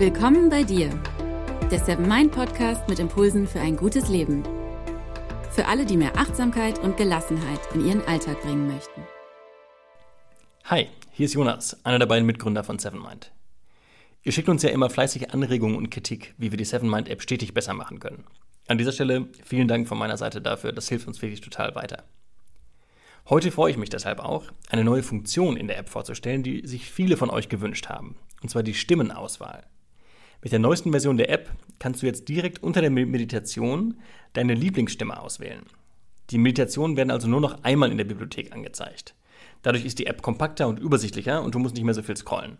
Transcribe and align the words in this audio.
Willkommen 0.00 0.48
bei 0.48 0.62
dir, 0.62 0.88
der 1.70 1.78
Seven 1.78 2.08
Mind 2.08 2.32
Podcast 2.32 2.88
mit 2.88 2.98
Impulsen 2.98 3.46
für 3.46 3.60
ein 3.60 3.76
gutes 3.76 4.08
Leben. 4.08 4.42
Für 5.50 5.66
alle, 5.66 5.84
die 5.84 5.98
mehr 5.98 6.16
Achtsamkeit 6.16 6.78
und 6.78 6.96
Gelassenheit 6.96 7.60
in 7.74 7.86
ihren 7.86 8.00
Alltag 8.06 8.40
bringen 8.40 8.66
möchten. 8.66 9.02
Hi, 10.64 10.88
hier 11.10 11.26
ist 11.26 11.34
Jonas, 11.34 11.84
einer 11.84 11.98
der 11.98 12.06
beiden 12.06 12.24
Mitgründer 12.24 12.64
von 12.64 12.78
Seven 12.78 13.02
Mind. 13.02 13.30
Ihr 14.22 14.32
schickt 14.32 14.48
uns 14.48 14.62
ja 14.62 14.70
immer 14.70 14.88
fleißige 14.88 15.34
Anregungen 15.34 15.76
und 15.76 15.90
Kritik, 15.90 16.34
wie 16.38 16.50
wir 16.50 16.56
die 16.56 16.64
Seven 16.64 16.88
Mind 16.88 17.10
App 17.10 17.20
stetig 17.20 17.52
besser 17.52 17.74
machen 17.74 18.00
können. 18.00 18.24
An 18.68 18.78
dieser 18.78 18.92
Stelle 18.92 19.28
vielen 19.44 19.68
Dank 19.68 19.86
von 19.86 19.98
meiner 19.98 20.16
Seite 20.16 20.40
dafür, 20.40 20.72
das 20.72 20.88
hilft 20.88 21.08
uns 21.08 21.20
wirklich 21.20 21.42
total 21.42 21.74
weiter. 21.74 22.04
Heute 23.28 23.50
freue 23.50 23.70
ich 23.70 23.76
mich 23.76 23.90
deshalb 23.90 24.20
auch, 24.20 24.44
eine 24.70 24.82
neue 24.82 25.02
Funktion 25.02 25.58
in 25.58 25.68
der 25.68 25.76
App 25.76 25.90
vorzustellen, 25.90 26.42
die 26.42 26.66
sich 26.66 26.90
viele 26.90 27.18
von 27.18 27.28
euch 27.28 27.50
gewünscht 27.50 27.90
haben, 27.90 28.16
und 28.42 28.48
zwar 28.48 28.62
die 28.62 28.72
Stimmenauswahl. 28.72 29.66
Mit 30.42 30.52
der 30.52 30.58
neuesten 30.58 30.90
Version 30.90 31.18
der 31.18 31.28
App 31.28 31.50
kannst 31.78 32.00
du 32.00 32.06
jetzt 32.06 32.28
direkt 32.28 32.62
unter 32.62 32.80
der 32.80 32.90
Meditation 32.90 34.00
deine 34.32 34.54
Lieblingsstimme 34.54 35.20
auswählen. 35.20 35.66
Die 36.30 36.38
Meditationen 36.38 36.96
werden 36.96 37.10
also 37.10 37.28
nur 37.28 37.42
noch 37.42 37.62
einmal 37.62 37.90
in 37.90 37.98
der 37.98 38.04
Bibliothek 38.04 38.52
angezeigt. 38.52 39.14
Dadurch 39.62 39.84
ist 39.84 39.98
die 39.98 40.06
App 40.06 40.22
kompakter 40.22 40.68
und 40.68 40.78
übersichtlicher 40.78 41.42
und 41.42 41.54
du 41.54 41.58
musst 41.58 41.74
nicht 41.74 41.84
mehr 41.84 41.92
so 41.92 42.02
viel 42.02 42.16
scrollen. 42.16 42.56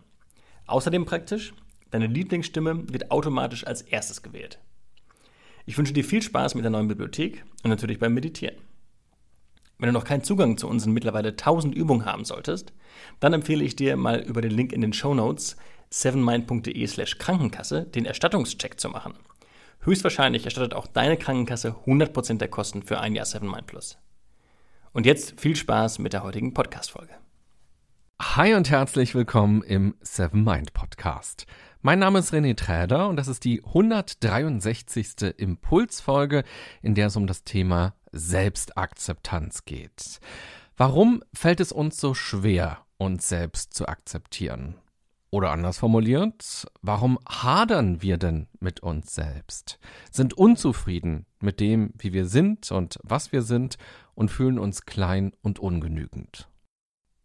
Außerdem 0.67 1.05
praktisch, 1.05 1.53
deine 1.89 2.05
Lieblingsstimme 2.05 2.87
wird 2.91 3.09
automatisch 3.09 3.65
als 3.65 3.81
erstes 3.81 4.21
gewählt. 4.21 4.59
Ich 5.65 5.77
wünsche 5.77 5.93
dir 5.93 6.03
viel 6.03 6.21
Spaß 6.21 6.53
mit 6.53 6.63
der 6.63 6.71
neuen 6.71 6.87
Bibliothek 6.87 7.43
und 7.63 7.71
natürlich 7.71 7.97
beim 7.97 8.13
Meditieren. 8.13 8.57
Wenn 9.79 9.87
du 9.87 9.93
noch 9.93 10.05
keinen 10.05 10.23
Zugang 10.23 10.57
zu 10.57 10.67
unseren 10.67 10.93
mittlerweile 10.93 11.29
1000 11.29 11.73
Übungen 11.73 12.05
haben 12.05 12.25
solltest, 12.25 12.73
dann 13.19 13.33
empfehle 13.33 13.63
ich 13.63 13.75
dir 13.75 13.97
mal 13.97 14.19
über 14.19 14.41
den 14.41 14.51
Link 14.51 14.71
in 14.71 14.81
den 14.81 14.93
Show 14.93 15.15
Notes 15.15 15.57
sevenmind.de 15.91 16.87
slash 16.87 17.17
Krankenkasse 17.17 17.83
den 17.83 18.05
Erstattungscheck 18.05 18.79
zu 18.79 18.89
machen. 18.89 19.13
Höchstwahrscheinlich 19.81 20.45
erstattet 20.45 20.73
auch 20.73 20.87
deine 20.87 21.17
Krankenkasse 21.17 21.75
100% 21.85 22.37
der 22.37 22.47
Kosten 22.47 22.81
für 22.81 22.99
ein 22.99 23.13
Jahr 23.13 23.25
7Mind 23.25 23.63
Plus. 23.63 23.97
Und 24.93 25.05
jetzt 25.05 25.39
viel 25.39 25.55
Spaß 25.55 25.99
mit 25.99 26.13
der 26.13 26.23
heutigen 26.23 26.53
Podcast-Folge. 26.53 27.13
Hi 28.21 28.53
und 28.53 28.69
herzlich 28.69 29.15
willkommen 29.15 29.63
im 29.63 29.95
Seven 30.01 30.43
Mind 30.43 30.73
Podcast. 30.73 31.47
Mein 31.81 31.97
Name 31.97 32.19
ist 32.19 32.31
René 32.31 32.55
Träder 32.55 33.09
und 33.09 33.15
das 33.15 33.27
ist 33.27 33.43
die 33.43 33.63
163. 33.65 35.33
Impulsfolge, 35.37 36.43
in 36.83 36.93
der 36.93 37.07
es 37.07 37.15
um 37.15 37.25
das 37.25 37.43
Thema 37.43 37.95
Selbstakzeptanz 38.11 39.65
geht. 39.65 40.19
Warum 40.77 41.23
fällt 41.33 41.59
es 41.59 41.71
uns 41.71 41.99
so 41.99 42.13
schwer, 42.13 42.85
uns 42.97 43.27
selbst 43.27 43.73
zu 43.73 43.87
akzeptieren? 43.87 44.75
Oder 45.33 45.51
anders 45.51 45.77
formuliert, 45.77 46.67
warum 46.81 47.17
hadern 47.25 48.01
wir 48.01 48.17
denn 48.17 48.47
mit 48.59 48.81
uns 48.81 49.15
selbst? 49.15 49.79
Sind 50.11 50.33
unzufrieden 50.33 51.25
mit 51.39 51.61
dem, 51.61 51.93
wie 51.97 52.11
wir 52.11 52.25
sind 52.25 52.69
und 52.69 52.99
was 53.01 53.31
wir 53.31 53.41
sind 53.41 53.77
und 54.13 54.29
fühlen 54.29 54.59
uns 54.59 54.85
klein 54.85 55.31
und 55.41 55.57
ungenügend. 55.57 56.50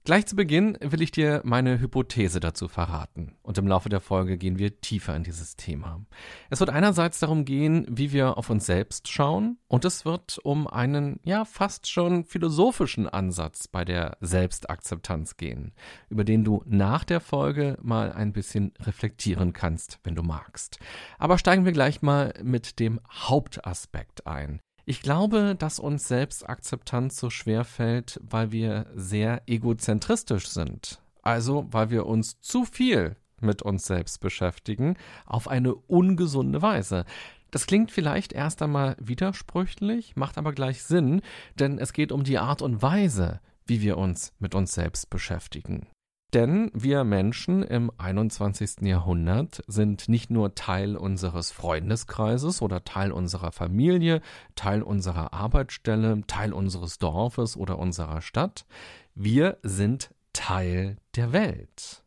Gleich 0.06 0.24
zu 0.26 0.36
Beginn 0.36 0.78
will 0.80 1.02
ich 1.02 1.10
dir 1.10 1.40
meine 1.42 1.80
Hypothese 1.80 2.38
dazu 2.38 2.68
verraten 2.68 3.34
und 3.42 3.58
im 3.58 3.66
Laufe 3.66 3.88
der 3.88 3.98
Folge 3.98 4.38
gehen 4.38 4.56
wir 4.56 4.80
tiefer 4.80 5.16
in 5.16 5.24
dieses 5.24 5.56
Thema. 5.56 6.06
Es 6.48 6.60
wird 6.60 6.70
einerseits 6.70 7.18
darum 7.18 7.44
gehen, 7.44 7.84
wie 7.90 8.12
wir 8.12 8.38
auf 8.38 8.48
uns 8.48 8.66
selbst 8.66 9.08
schauen 9.08 9.58
und 9.66 9.84
es 9.84 10.04
wird 10.04 10.38
um 10.44 10.68
einen 10.68 11.18
ja 11.24 11.44
fast 11.44 11.90
schon 11.90 12.24
philosophischen 12.24 13.08
Ansatz 13.08 13.66
bei 13.66 13.84
der 13.84 14.16
Selbstakzeptanz 14.20 15.38
gehen, 15.38 15.74
über 16.08 16.22
den 16.22 16.44
du 16.44 16.62
nach 16.66 17.02
der 17.02 17.18
Folge 17.18 17.76
mal 17.82 18.12
ein 18.12 18.32
bisschen 18.32 18.74
reflektieren 18.78 19.52
kannst, 19.52 19.98
wenn 20.04 20.14
du 20.14 20.22
magst. 20.22 20.78
Aber 21.18 21.36
steigen 21.36 21.64
wir 21.64 21.72
gleich 21.72 22.00
mal 22.00 22.32
mit 22.44 22.78
dem 22.78 23.00
Hauptaspekt 23.10 24.24
ein. 24.24 24.60
Ich 24.88 25.02
glaube, 25.02 25.56
dass 25.58 25.80
uns 25.80 26.06
Selbstakzeptanz 26.06 27.16
so 27.16 27.28
schwer 27.28 27.64
fällt, 27.64 28.20
weil 28.22 28.52
wir 28.52 28.86
sehr 28.94 29.42
egozentristisch 29.46 30.46
sind. 30.46 31.02
Also, 31.22 31.66
weil 31.72 31.90
wir 31.90 32.06
uns 32.06 32.40
zu 32.40 32.64
viel 32.64 33.16
mit 33.40 33.62
uns 33.62 33.84
selbst 33.84 34.20
beschäftigen, 34.20 34.96
auf 35.26 35.48
eine 35.48 35.74
ungesunde 35.74 36.62
Weise. 36.62 37.04
Das 37.50 37.66
klingt 37.66 37.90
vielleicht 37.90 38.32
erst 38.32 38.62
einmal 38.62 38.96
widersprüchlich, 39.00 40.14
macht 40.14 40.38
aber 40.38 40.52
gleich 40.52 40.84
Sinn, 40.84 41.20
denn 41.58 41.78
es 41.78 41.92
geht 41.92 42.12
um 42.12 42.22
die 42.22 42.38
Art 42.38 42.62
und 42.62 42.80
Weise, 42.80 43.40
wie 43.66 43.82
wir 43.82 43.98
uns 43.98 44.34
mit 44.38 44.54
uns 44.54 44.72
selbst 44.72 45.10
beschäftigen. 45.10 45.88
Denn 46.36 46.70
wir 46.74 47.04
Menschen 47.04 47.62
im 47.62 47.90
21. 47.96 48.82
Jahrhundert 48.82 49.64
sind 49.68 50.10
nicht 50.10 50.30
nur 50.30 50.54
Teil 50.54 50.94
unseres 50.94 51.50
Freundeskreises 51.50 52.60
oder 52.60 52.84
Teil 52.84 53.10
unserer 53.10 53.52
Familie, 53.52 54.20
Teil 54.54 54.82
unserer 54.82 55.32
Arbeitsstelle, 55.32 56.20
Teil 56.26 56.52
unseres 56.52 56.98
Dorfes 56.98 57.56
oder 57.56 57.78
unserer 57.78 58.20
Stadt, 58.20 58.66
wir 59.14 59.56
sind 59.62 60.10
Teil 60.34 60.98
der 61.14 61.32
Welt. 61.32 62.04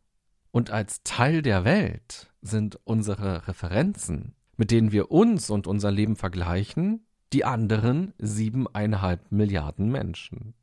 Und 0.52 0.70
als 0.70 1.02
Teil 1.02 1.42
der 1.42 1.64
Welt 1.64 2.30
sind 2.40 2.78
unsere 2.84 3.48
Referenzen, 3.48 4.36
mit 4.56 4.70
denen 4.70 4.92
wir 4.92 5.10
uns 5.10 5.50
und 5.50 5.66
unser 5.66 5.90
Leben 5.90 6.14
vergleichen, 6.14 7.04
die 7.32 7.44
anderen 7.44 8.14
siebeneinhalb 8.18 9.32
Milliarden 9.32 9.90
Menschen. 9.90 10.54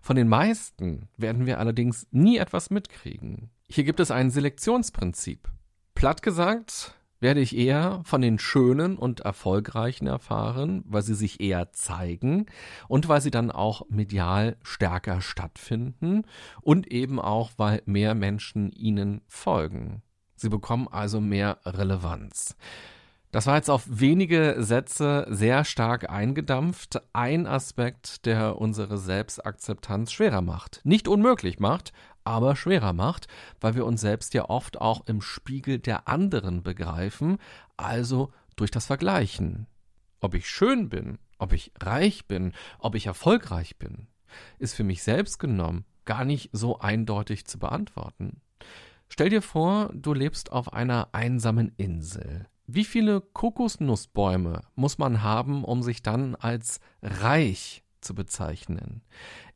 Von 0.00 0.16
den 0.16 0.28
meisten 0.28 1.08
werden 1.16 1.46
wir 1.46 1.58
allerdings 1.58 2.06
nie 2.10 2.38
etwas 2.38 2.70
mitkriegen. 2.70 3.50
Hier 3.68 3.84
gibt 3.84 4.00
es 4.00 4.10
ein 4.10 4.30
Selektionsprinzip. 4.30 5.48
Platt 5.94 6.22
gesagt, 6.22 6.94
werde 7.20 7.40
ich 7.40 7.56
eher 7.56 8.02
von 8.04 8.20
den 8.20 8.38
Schönen 8.38 8.96
und 8.98 9.20
Erfolgreichen 9.20 10.06
erfahren, 10.06 10.84
weil 10.86 11.02
sie 11.02 11.14
sich 11.14 11.40
eher 11.40 11.72
zeigen 11.72 12.46
und 12.88 13.08
weil 13.08 13.20
sie 13.20 13.30
dann 13.30 13.50
auch 13.50 13.88
medial 13.88 14.56
stärker 14.62 15.20
stattfinden 15.20 16.24
und 16.60 16.86
eben 16.88 17.18
auch, 17.18 17.52
weil 17.56 17.82
mehr 17.86 18.14
Menschen 18.14 18.70
ihnen 18.72 19.22
folgen. 19.26 20.02
Sie 20.36 20.50
bekommen 20.50 20.88
also 20.88 21.20
mehr 21.20 21.58
Relevanz. 21.64 22.56
Das 23.36 23.46
war 23.46 23.56
jetzt 23.56 23.68
auf 23.68 23.84
wenige 23.86 24.54
Sätze 24.60 25.26
sehr 25.28 25.66
stark 25.66 26.08
eingedampft. 26.08 27.02
Ein 27.12 27.46
Aspekt, 27.46 28.24
der 28.24 28.56
unsere 28.56 28.96
Selbstakzeptanz 28.96 30.10
schwerer 30.10 30.40
macht. 30.40 30.80
Nicht 30.84 31.06
unmöglich 31.06 31.58
macht, 31.58 31.92
aber 32.24 32.56
schwerer 32.56 32.94
macht, 32.94 33.26
weil 33.60 33.74
wir 33.74 33.84
uns 33.84 34.00
selbst 34.00 34.32
ja 34.32 34.48
oft 34.48 34.80
auch 34.80 35.06
im 35.06 35.20
Spiegel 35.20 35.78
der 35.78 36.08
anderen 36.08 36.62
begreifen, 36.62 37.36
also 37.76 38.32
durch 38.56 38.70
das 38.70 38.86
Vergleichen. 38.86 39.66
Ob 40.22 40.32
ich 40.32 40.48
schön 40.48 40.88
bin, 40.88 41.18
ob 41.36 41.52
ich 41.52 41.72
reich 41.78 42.24
bin, 42.24 42.54
ob 42.78 42.94
ich 42.94 43.04
erfolgreich 43.04 43.76
bin, 43.76 44.06
ist 44.58 44.74
für 44.74 44.82
mich 44.82 45.02
selbst 45.02 45.38
genommen 45.38 45.84
gar 46.06 46.24
nicht 46.24 46.48
so 46.52 46.78
eindeutig 46.78 47.44
zu 47.46 47.58
beantworten. 47.58 48.40
Stell 49.10 49.28
dir 49.28 49.42
vor, 49.42 49.90
du 49.92 50.14
lebst 50.14 50.52
auf 50.52 50.72
einer 50.72 51.10
einsamen 51.12 51.74
Insel. 51.76 52.46
Wie 52.68 52.84
viele 52.84 53.20
Kokosnussbäume 53.20 54.62
muss 54.74 54.98
man 54.98 55.22
haben, 55.22 55.64
um 55.64 55.84
sich 55.84 56.02
dann 56.02 56.34
als 56.34 56.80
reich 57.00 57.84
zu 58.00 58.12
bezeichnen? 58.12 59.02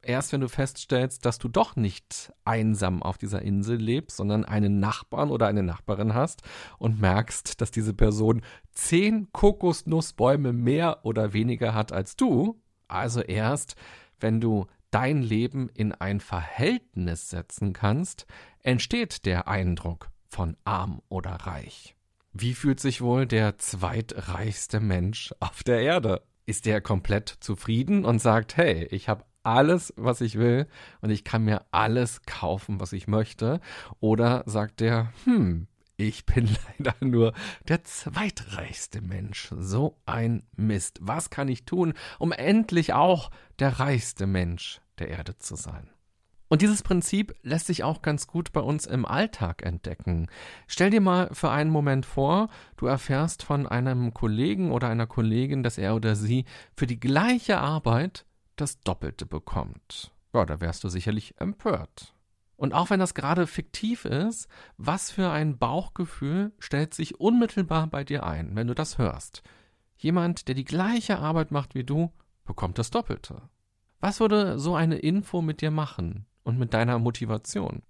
Erst 0.00 0.32
wenn 0.32 0.40
du 0.40 0.48
feststellst, 0.48 1.24
dass 1.24 1.38
du 1.38 1.48
doch 1.48 1.74
nicht 1.74 2.32
einsam 2.44 3.02
auf 3.02 3.18
dieser 3.18 3.42
Insel 3.42 3.76
lebst, 3.76 4.16
sondern 4.16 4.44
einen 4.44 4.78
Nachbarn 4.78 5.30
oder 5.30 5.48
eine 5.48 5.64
Nachbarin 5.64 6.14
hast 6.14 6.42
und 6.78 7.00
merkst, 7.00 7.60
dass 7.60 7.72
diese 7.72 7.94
Person 7.94 8.42
zehn 8.70 9.32
Kokosnussbäume 9.32 10.52
mehr 10.52 11.04
oder 11.04 11.32
weniger 11.32 11.74
hat 11.74 11.92
als 11.92 12.14
du, 12.14 12.62
also 12.86 13.22
erst, 13.22 13.74
wenn 14.20 14.40
du 14.40 14.66
dein 14.92 15.20
Leben 15.20 15.68
in 15.68 15.92
ein 15.92 16.20
Verhältnis 16.20 17.28
setzen 17.28 17.72
kannst, 17.72 18.26
entsteht 18.60 19.26
der 19.26 19.48
Eindruck 19.48 20.10
von 20.28 20.56
arm 20.64 21.02
oder 21.08 21.32
reich. 21.32 21.96
Wie 22.32 22.54
fühlt 22.54 22.78
sich 22.78 23.00
wohl 23.00 23.26
der 23.26 23.58
zweitreichste 23.58 24.78
Mensch 24.78 25.34
auf 25.40 25.64
der 25.64 25.80
Erde? 25.80 26.22
Ist 26.46 26.64
er 26.66 26.80
komplett 26.80 27.28
zufrieden 27.40 28.04
und 28.04 28.20
sagt, 28.20 28.56
hey, 28.56 28.86
ich 28.92 29.08
habe 29.08 29.24
alles, 29.42 29.92
was 29.96 30.20
ich 30.20 30.38
will 30.38 30.68
und 31.00 31.10
ich 31.10 31.24
kann 31.24 31.44
mir 31.44 31.64
alles 31.72 32.22
kaufen, 32.22 32.78
was 32.78 32.92
ich 32.92 33.08
möchte? 33.08 33.60
Oder 33.98 34.44
sagt 34.46 34.80
er, 34.80 35.12
hm, 35.24 35.66
ich 35.96 36.24
bin 36.24 36.48
leider 36.78 36.94
nur 37.00 37.32
der 37.66 37.82
zweitreichste 37.82 39.00
Mensch. 39.00 39.48
So 39.58 39.98
ein 40.06 40.44
Mist. 40.54 41.00
Was 41.02 41.30
kann 41.30 41.48
ich 41.48 41.64
tun, 41.64 41.94
um 42.20 42.30
endlich 42.30 42.92
auch 42.92 43.32
der 43.58 43.80
reichste 43.80 44.28
Mensch 44.28 44.80
der 45.00 45.08
Erde 45.08 45.36
zu 45.36 45.56
sein? 45.56 45.90
Und 46.50 46.62
dieses 46.62 46.82
Prinzip 46.82 47.32
lässt 47.44 47.68
sich 47.68 47.84
auch 47.84 48.02
ganz 48.02 48.26
gut 48.26 48.52
bei 48.52 48.60
uns 48.60 48.84
im 48.84 49.06
Alltag 49.06 49.64
entdecken. 49.64 50.26
Stell 50.66 50.90
dir 50.90 51.00
mal 51.00 51.30
für 51.32 51.48
einen 51.48 51.70
Moment 51.70 52.04
vor, 52.04 52.48
du 52.76 52.86
erfährst 52.86 53.44
von 53.44 53.68
einem 53.68 54.12
Kollegen 54.12 54.72
oder 54.72 54.88
einer 54.88 55.06
Kollegin, 55.06 55.62
dass 55.62 55.78
er 55.78 55.94
oder 55.94 56.16
sie 56.16 56.46
für 56.76 56.88
die 56.88 56.98
gleiche 56.98 57.58
Arbeit 57.58 58.26
das 58.56 58.80
Doppelte 58.80 59.26
bekommt. 59.26 60.10
Ja, 60.34 60.44
da 60.44 60.60
wärst 60.60 60.82
du 60.82 60.88
sicherlich 60.88 61.40
empört. 61.40 62.14
Und 62.56 62.74
auch 62.74 62.90
wenn 62.90 62.98
das 62.98 63.14
gerade 63.14 63.46
fiktiv 63.46 64.04
ist, 64.04 64.48
was 64.76 65.12
für 65.12 65.30
ein 65.30 65.56
Bauchgefühl 65.56 66.52
stellt 66.58 66.94
sich 66.94 67.20
unmittelbar 67.20 67.86
bei 67.86 68.02
dir 68.02 68.26
ein, 68.26 68.56
wenn 68.56 68.66
du 68.66 68.74
das 68.74 68.98
hörst? 68.98 69.44
Jemand, 69.98 70.48
der 70.48 70.56
die 70.56 70.64
gleiche 70.64 71.20
Arbeit 71.20 71.52
macht 71.52 71.76
wie 71.76 71.84
du, 71.84 72.10
bekommt 72.44 72.76
das 72.76 72.90
Doppelte. 72.90 73.40
Was 74.00 74.18
würde 74.18 74.58
so 74.58 74.74
eine 74.74 74.98
Info 74.98 75.42
mit 75.42 75.60
dir 75.60 75.70
machen 75.70 76.26
und 76.50 76.58
mit 76.58 76.74
deiner 76.74 76.98
Motivation? 76.98 77.82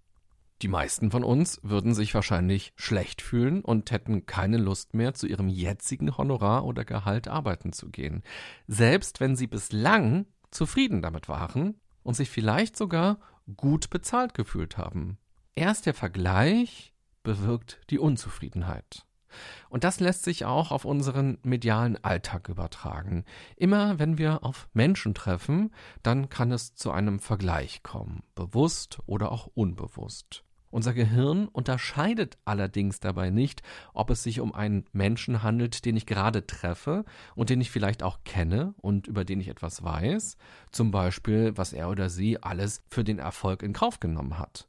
Die 0.62 0.68
meisten 0.68 1.10
von 1.10 1.24
uns 1.24 1.58
würden 1.62 1.94
sich 1.94 2.14
wahrscheinlich 2.14 2.72
schlecht 2.76 3.22
fühlen 3.22 3.62
und 3.62 3.90
hätten 3.90 4.26
keine 4.26 4.58
Lust 4.58 4.92
mehr, 4.92 5.14
zu 5.14 5.26
ihrem 5.26 5.48
jetzigen 5.48 6.16
Honorar 6.16 6.66
oder 6.66 6.84
Gehalt 6.84 7.28
arbeiten 7.28 7.72
zu 7.72 7.88
gehen, 7.88 8.22
selbst 8.68 9.20
wenn 9.20 9.36
sie 9.36 9.46
bislang 9.46 10.26
zufrieden 10.50 11.00
damit 11.00 11.28
waren 11.28 11.80
und 12.02 12.14
sich 12.14 12.28
vielleicht 12.28 12.76
sogar 12.76 13.18
gut 13.56 13.88
bezahlt 13.88 14.34
gefühlt 14.34 14.76
haben. 14.76 15.18
Erst 15.54 15.86
der 15.86 15.94
Vergleich 15.94 16.92
bewirkt 17.22 17.80
die 17.88 17.98
Unzufriedenheit. 17.98 19.06
Und 19.69 19.85
das 19.85 20.00
lässt 20.00 20.25
sich 20.25 20.44
auch 20.44 20.71
auf 20.71 20.85
unseren 20.85 21.38
medialen 21.43 22.03
Alltag 22.03 22.49
übertragen. 22.49 23.25
Immer 23.56 23.99
wenn 23.99 24.19
wir 24.19 24.44
auf 24.44 24.69
Menschen 24.73 25.15
treffen, 25.15 25.73
dann 26.03 26.29
kann 26.29 26.53
es 26.53 26.75
zu 26.75 26.91
einem 26.91 27.21
Vergleich 27.21 27.82
kommen, 27.82 28.23
bewusst 28.35 28.99
oder 29.06 29.32
auch 29.32 29.49
unbewusst. 29.55 30.44
Unser 30.71 30.94
Gehirn 30.94 31.49
unterscheidet 31.49 32.38
allerdings 32.44 33.00
dabei 33.00 33.31
nicht, 33.31 33.62
ob 33.93 34.11
es 34.11 34.23
sich 34.23 34.38
um 34.38 34.55
einen 34.55 34.85
Menschen 34.93 35.43
handelt, 35.43 35.85
den 35.85 35.97
ich 35.97 36.06
gerade 36.06 36.47
treffe 36.47 37.05
und 37.35 37.50
den 37.50 37.61
ich 37.61 37.73
vielleicht 37.73 38.05
auch 38.05 38.21
kenne 38.25 38.75
und 38.81 39.09
über 39.09 39.25
den 39.25 39.41
ich 39.41 39.49
etwas 39.49 39.82
weiß, 39.82 40.37
zum 40.71 40.93
Beispiel, 40.93 41.56
was 41.56 41.73
er 41.73 41.88
oder 41.91 42.09
sie 42.09 42.41
alles 42.41 42.85
für 42.88 43.03
den 43.03 43.19
Erfolg 43.19 43.65
in 43.65 43.73
Kauf 43.73 43.99
genommen 43.99 44.38
hat, 44.38 44.69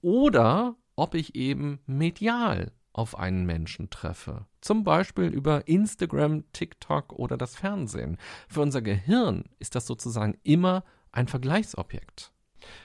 oder 0.00 0.76
ob 0.94 1.14
ich 1.14 1.34
eben 1.34 1.80
medial 1.86 2.70
auf 2.92 3.18
einen 3.18 3.44
Menschen 3.46 3.90
treffe, 3.90 4.46
zum 4.60 4.84
Beispiel 4.84 5.26
über 5.26 5.66
Instagram, 5.66 6.44
TikTok 6.52 7.12
oder 7.12 7.36
das 7.36 7.56
Fernsehen. 7.56 8.18
Für 8.48 8.60
unser 8.60 8.82
Gehirn 8.82 9.44
ist 9.58 9.74
das 9.74 9.86
sozusagen 9.86 10.38
immer 10.42 10.84
ein 11.10 11.28
Vergleichsobjekt. 11.28 12.32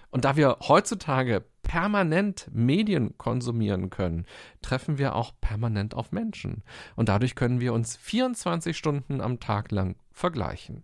Und 0.10 0.26
da 0.26 0.36
wir 0.36 0.58
heutzutage 0.62 1.46
permanent 1.62 2.50
Medien 2.52 3.18
konsumieren 3.18 3.90
können, 3.90 4.26
treffen 4.62 4.98
wir 4.98 5.16
auch 5.16 5.34
permanent 5.42 5.94
auf 5.94 6.12
Menschen. 6.12 6.64
Und 6.96 7.10
dadurch 7.10 7.36
können 7.36 7.60
wir 7.60 7.74
uns 7.74 7.98
24 7.98 8.76
Stunden 8.78 9.22
am 9.22 9.40
Tag 9.40 9.72
lang 9.72 9.98
vergleichen. 10.12 10.84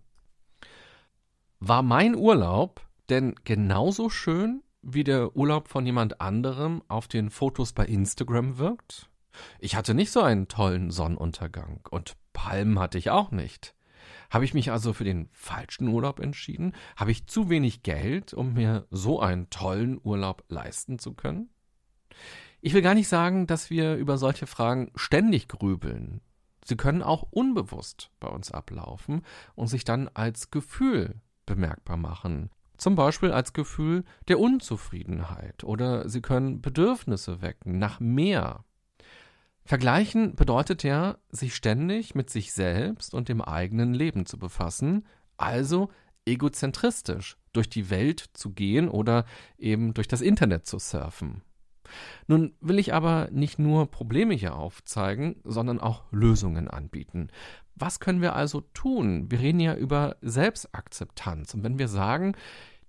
War 1.58 1.82
mein 1.82 2.14
Urlaub 2.14 2.82
denn 3.08 3.34
genauso 3.44 4.10
schön, 4.10 4.62
wie 4.82 5.04
der 5.04 5.34
Urlaub 5.34 5.68
von 5.68 5.86
jemand 5.86 6.20
anderem 6.20 6.82
auf 6.88 7.08
den 7.08 7.30
Fotos 7.30 7.72
bei 7.72 7.86
Instagram 7.86 8.58
wirkt? 8.58 9.08
Ich 9.58 9.76
hatte 9.76 9.94
nicht 9.94 10.10
so 10.10 10.22
einen 10.22 10.48
tollen 10.48 10.90
Sonnenuntergang 10.90 11.80
und 11.90 12.16
Palmen 12.32 12.78
hatte 12.78 12.98
ich 12.98 13.10
auch 13.10 13.30
nicht. 13.30 13.74
Habe 14.30 14.44
ich 14.44 14.54
mich 14.54 14.70
also 14.70 14.92
für 14.92 15.04
den 15.04 15.28
falschen 15.32 15.88
Urlaub 15.88 16.18
entschieden? 16.18 16.74
Habe 16.96 17.10
ich 17.10 17.26
zu 17.26 17.48
wenig 17.48 17.82
Geld, 17.82 18.34
um 18.34 18.54
mir 18.54 18.86
so 18.90 19.20
einen 19.20 19.48
tollen 19.50 20.00
Urlaub 20.02 20.44
leisten 20.48 20.98
zu 20.98 21.14
können? 21.14 21.50
Ich 22.60 22.74
will 22.74 22.82
gar 22.82 22.94
nicht 22.94 23.08
sagen, 23.08 23.46
dass 23.46 23.70
wir 23.70 23.96
über 23.96 24.18
solche 24.18 24.46
Fragen 24.46 24.90
ständig 24.94 25.48
grübeln. 25.48 26.20
Sie 26.64 26.76
können 26.76 27.02
auch 27.02 27.22
unbewusst 27.30 28.10
bei 28.20 28.28
uns 28.28 28.50
ablaufen 28.50 29.22
und 29.54 29.68
sich 29.68 29.84
dann 29.84 30.08
als 30.14 30.50
Gefühl 30.50 31.20
bemerkbar 31.44 31.98
machen. 31.98 32.50
Zum 32.76 32.96
Beispiel 32.96 33.30
als 33.30 33.52
Gefühl 33.52 34.04
der 34.28 34.40
Unzufriedenheit 34.40 35.62
oder 35.62 36.08
sie 36.08 36.22
können 36.22 36.60
Bedürfnisse 36.60 37.40
wecken 37.42 37.78
nach 37.78 38.00
mehr. 38.00 38.64
Vergleichen 39.64 40.34
bedeutet 40.34 40.82
ja, 40.82 41.16
sich 41.30 41.54
ständig 41.54 42.14
mit 42.14 42.28
sich 42.28 42.52
selbst 42.52 43.14
und 43.14 43.28
dem 43.28 43.40
eigenen 43.40 43.94
Leben 43.94 44.26
zu 44.26 44.38
befassen, 44.38 45.06
also 45.38 45.90
egozentristisch 46.26 47.38
durch 47.52 47.68
die 47.68 47.88
Welt 47.90 48.30
zu 48.34 48.50
gehen 48.50 48.88
oder 48.88 49.24
eben 49.58 49.94
durch 49.94 50.08
das 50.08 50.20
Internet 50.20 50.66
zu 50.66 50.78
surfen. 50.78 51.42
Nun 52.26 52.54
will 52.60 52.78
ich 52.78 52.94
aber 52.94 53.28
nicht 53.30 53.58
nur 53.58 53.90
Probleme 53.90 54.34
hier 54.34 54.56
aufzeigen, 54.56 55.36
sondern 55.44 55.80
auch 55.80 56.04
Lösungen 56.10 56.68
anbieten. 56.68 57.28
Was 57.76 58.00
können 58.00 58.22
wir 58.22 58.34
also 58.34 58.62
tun? 58.72 59.30
Wir 59.30 59.40
reden 59.40 59.60
ja 59.60 59.74
über 59.74 60.16
Selbstakzeptanz. 60.20 61.54
Und 61.54 61.64
wenn 61.64 61.78
wir 61.78 61.88
sagen, 61.88 62.36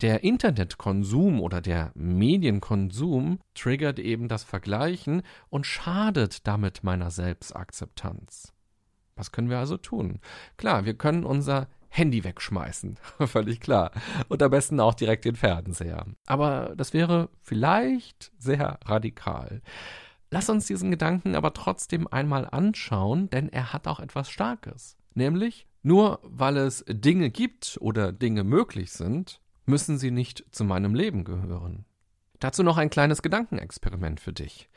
der 0.01 0.23
Internetkonsum 0.23 1.39
oder 1.39 1.61
der 1.61 1.91
Medienkonsum 1.95 3.39
triggert 3.53 3.99
eben 3.99 4.27
das 4.27 4.43
Vergleichen 4.43 5.21
und 5.49 5.65
schadet 5.65 6.45
damit 6.47 6.83
meiner 6.83 7.11
Selbstakzeptanz. 7.11 8.53
Was 9.15 9.31
können 9.31 9.49
wir 9.49 9.59
also 9.59 9.77
tun? 9.77 10.19
Klar, 10.57 10.85
wir 10.85 10.95
können 10.95 11.23
unser 11.23 11.67
Handy 11.87 12.25
wegschmeißen, 12.25 12.97
völlig 13.25 13.61
klar. 13.61 13.91
Und 14.27 14.43
am 14.43 14.51
besten 14.51 14.79
auch 14.81 14.95
direkt 14.95 15.23
den 15.23 15.37
Fernseher. 15.37 16.05
Aber 16.25 16.73
das 16.75 16.93
wäre 16.93 17.29
vielleicht 17.41 18.33
sehr 18.37 18.79
radikal. 18.83 19.61
Lass 20.29 20.49
uns 20.49 20.65
diesen 20.65 20.91
Gedanken 20.91 21.35
aber 21.35 21.53
trotzdem 21.53 22.07
einmal 22.07 22.45
anschauen, 22.49 23.29
denn 23.29 23.47
er 23.47 23.71
hat 23.71 23.87
auch 23.87 24.01
etwas 24.01 24.29
Starkes. 24.29 24.97
Nämlich, 25.13 25.67
nur 25.81 26.19
weil 26.23 26.57
es 26.57 26.83
Dinge 26.89 27.29
gibt 27.29 27.77
oder 27.79 28.11
Dinge 28.11 28.43
möglich 28.43 28.91
sind, 28.91 29.39
müssen 29.65 29.97
sie 29.97 30.11
nicht 30.11 30.45
zu 30.51 30.63
meinem 30.63 30.95
Leben 30.95 31.23
gehören. 31.23 31.85
Dazu 32.39 32.63
noch 32.63 32.77
ein 32.77 32.89
kleines 32.89 33.21
Gedankenexperiment 33.21 34.19
für 34.19 34.33
dich. 34.33 34.69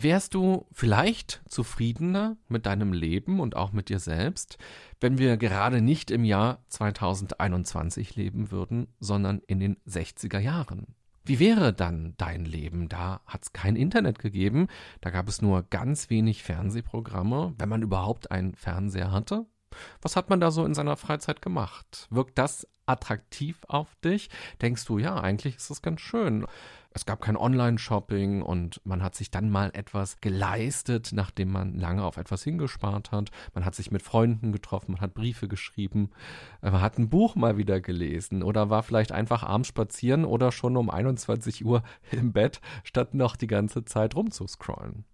Wärst 0.00 0.34
du 0.34 0.66
vielleicht 0.70 1.42
zufriedener 1.48 2.36
mit 2.46 2.66
deinem 2.66 2.92
Leben 2.92 3.40
und 3.40 3.56
auch 3.56 3.72
mit 3.72 3.88
dir 3.88 3.98
selbst, 3.98 4.56
wenn 5.00 5.18
wir 5.18 5.36
gerade 5.36 5.80
nicht 5.80 6.12
im 6.12 6.24
Jahr 6.24 6.62
2021 6.68 8.14
leben 8.14 8.52
würden, 8.52 8.86
sondern 9.00 9.40
in 9.48 9.58
den 9.58 9.76
60er 9.88 10.38
Jahren? 10.38 10.94
Wie 11.24 11.40
wäre 11.40 11.72
dann 11.72 12.14
dein 12.16 12.44
Leben? 12.44 12.88
Da 12.88 13.20
hat 13.26 13.42
es 13.42 13.52
kein 13.52 13.74
Internet 13.74 14.20
gegeben, 14.20 14.68
da 15.00 15.10
gab 15.10 15.28
es 15.28 15.42
nur 15.42 15.64
ganz 15.64 16.10
wenig 16.10 16.44
Fernsehprogramme, 16.44 17.54
wenn 17.58 17.68
man 17.68 17.82
überhaupt 17.82 18.30
einen 18.30 18.54
Fernseher 18.54 19.10
hatte. 19.10 19.46
Was 20.02 20.16
hat 20.16 20.30
man 20.30 20.40
da 20.40 20.50
so 20.50 20.64
in 20.64 20.74
seiner 20.74 20.96
Freizeit 20.96 21.42
gemacht? 21.42 22.06
Wirkt 22.10 22.38
das 22.38 22.66
attraktiv 22.86 23.58
auf 23.68 23.94
dich? 24.04 24.30
Denkst 24.62 24.84
du, 24.86 24.98
ja, 24.98 25.20
eigentlich 25.20 25.56
ist 25.56 25.70
das 25.70 25.82
ganz 25.82 26.00
schön. 26.00 26.46
Es 26.90 27.04
gab 27.04 27.20
kein 27.20 27.36
Online-Shopping 27.36 28.42
und 28.42 28.80
man 28.84 29.02
hat 29.02 29.14
sich 29.14 29.30
dann 29.30 29.50
mal 29.50 29.70
etwas 29.74 30.20
geleistet, 30.20 31.10
nachdem 31.12 31.52
man 31.52 31.74
lange 31.74 32.02
auf 32.02 32.16
etwas 32.16 32.42
hingespart 32.42 33.12
hat. 33.12 33.30
Man 33.54 33.64
hat 33.64 33.74
sich 33.74 33.90
mit 33.90 34.02
Freunden 34.02 34.52
getroffen, 34.52 34.92
man 34.92 35.00
hat 35.00 35.14
Briefe 35.14 35.48
geschrieben, 35.48 36.10
äh, 36.62 36.70
man 36.70 36.80
hat 36.80 36.98
ein 36.98 37.10
Buch 37.10 37.36
mal 37.36 37.56
wieder 37.56 37.80
gelesen 37.80 38.42
oder 38.42 38.70
war 38.70 38.82
vielleicht 38.82 39.12
einfach 39.12 39.42
abends 39.42 39.68
spazieren 39.68 40.24
oder 40.24 40.50
schon 40.50 40.76
um 40.76 40.90
21 40.90 41.64
Uhr 41.64 41.82
im 42.10 42.32
Bett, 42.32 42.60
statt 42.84 43.14
noch 43.14 43.36
die 43.36 43.46
ganze 43.46 43.84
Zeit 43.84 44.16
rumzuscrollen. 44.16 45.04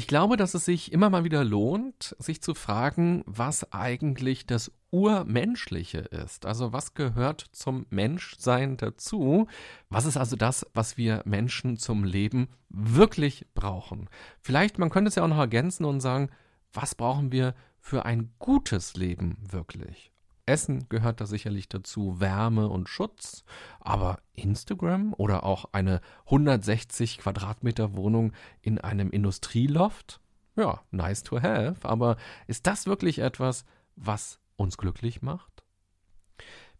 Ich 0.00 0.06
glaube, 0.06 0.38
dass 0.38 0.54
es 0.54 0.64
sich 0.64 0.92
immer 0.92 1.10
mal 1.10 1.24
wieder 1.24 1.44
lohnt, 1.44 2.16
sich 2.18 2.40
zu 2.40 2.54
fragen, 2.54 3.22
was 3.26 3.70
eigentlich 3.70 4.46
das 4.46 4.72
Urmenschliche 4.90 5.98
ist. 5.98 6.46
Also 6.46 6.72
was 6.72 6.94
gehört 6.94 7.44
zum 7.52 7.84
Menschsein 7.90 8.78
dazu? 8.78 9.46
Was 9.90 10.06
ist 10.06 10.16
also 10.16 10.36
das, 10.36 10.64
was 10.72 10.96
wir 10.96 11.20
Menschen 11.26 11.76
zum 11.76 12.04
Leben 12.04 12.48
wirklich 12.70 13.44
brauchen? 13.52 14.08
Vielleicht, 14.40 14.78
man 14.78 14.88
könnte 14.88 15.08
es 15.08 15.16
ja 15.16 15.22
auch 15.22 15.28
noch 15.28 15.36
ergänzen 15.36 15.84
und 15.84 16.00
sagen, 16.00 16.30
was 16.72 16.94
brauchen 16.94 17.30
wir 17.30 17.54
für 17.78 18.06
ein 18.06 18.32
gutes 18.38 18.96
Leben 18.96 19.36
wirklich? 19.50 20.12
Essen 20.50 20.88
gehört 20.88 21.20
da 21.20 21.26
sicherlich 21.26 21.68
dazu, 21.68 22.20
Wärme 22.20 22.68
und 22.68 22.88
Schutz, 22.88 23.44
aber 23.80 24.18
Instagram 24.34 25.14
oder 25.16 25.44
auch 25.44 25.66
eine 25.72 26.00
160 26.26 27.18
Quadratmeter 27.18 27.96
Wohnung 27.96 28.32
in 28.60 28.78
einem 28.78 29.10
Industrieloft? 29.10 30.20
Ja, 30.56 30.80
nice 30.90 31.22
to 31.22 31.40
have, 31.40 31.88
aber 31.88 32.16
ist 32.46 32.66
das 32.66 32.86
wirklich 32.86 33.20
etwas, 33.20 33.64
was 33.96 34.40
uns 34.56 34.76
glücklich 34.76 35.22
macht? 35.22 35.59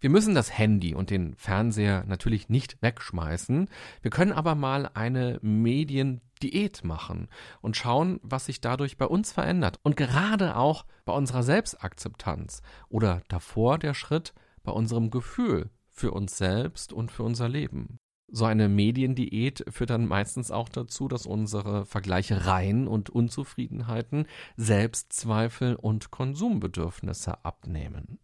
Wir 0.03 0.09
müssen 0.09 0.35
das 0.35 0.57
Handy 0.57 0.95
und 0.95 1.11
den 1.11 1.35
Fernseher 1.37 2.05
natürlich 2.07 2.49
nicht 2.49 2.81
wegschmeißen. 2.81 3.69
Wir 4.01 4.11
können 4.11 4.33
aber 4.33 4.55
mal 4.55 4.91
eine 4.95 5.39
Mediendiät 5.43 6.85
machen 6.85 7.29
und 7.61 7.77
schauen, 7.77 8.19
was 8.23 8.47
sich 8.47 8.63
dadurch 8.63 8.97
bei 8.97 9.05
uns 9.05 9.31
verändert. 9.33 9.79
Und 9.83 9.99
gerade 9.99 10.57
auch 10.57 10.87
bei 11.05 11.13
unserer 11.13 11.43
Selbstakzeptanz 11.43 12.63
oder 12.89 13.21
davor 13.29 13.77
der 13.77 13.93
Schritt 13.93 14.33
bei 14.63 14.73
unserem 14.73 15.11
Gefühl 15.11 15.69
für 15.91 16.13
uns 16.13 16.39
selbst 16.39 16.95
und 16.95 17.11
für 17.11 17.23
unser 17.23 17.51
Leben. 17.51 17.99
So 18.33 18.47
eine 18.47 18.71
Mediendiät 18.71 19.67
führt 19.69 19.91
dann 19.91 20.07
meistens 20.07 20.51
auch 20.51 20.71
dazu, 20.71 21.09
dass 21.09 21.27
unsere 21.27 21.85
Vergleichereien 21.85 22.89
und 22.89 23.11
Unzufriedenheiten, 23.11 24.27
Selbstzweifel 24.57 25.75
und 25.75 26.11
Konsumbedürfnisse 26.11 27.45
abnehmen. 27.45 28.19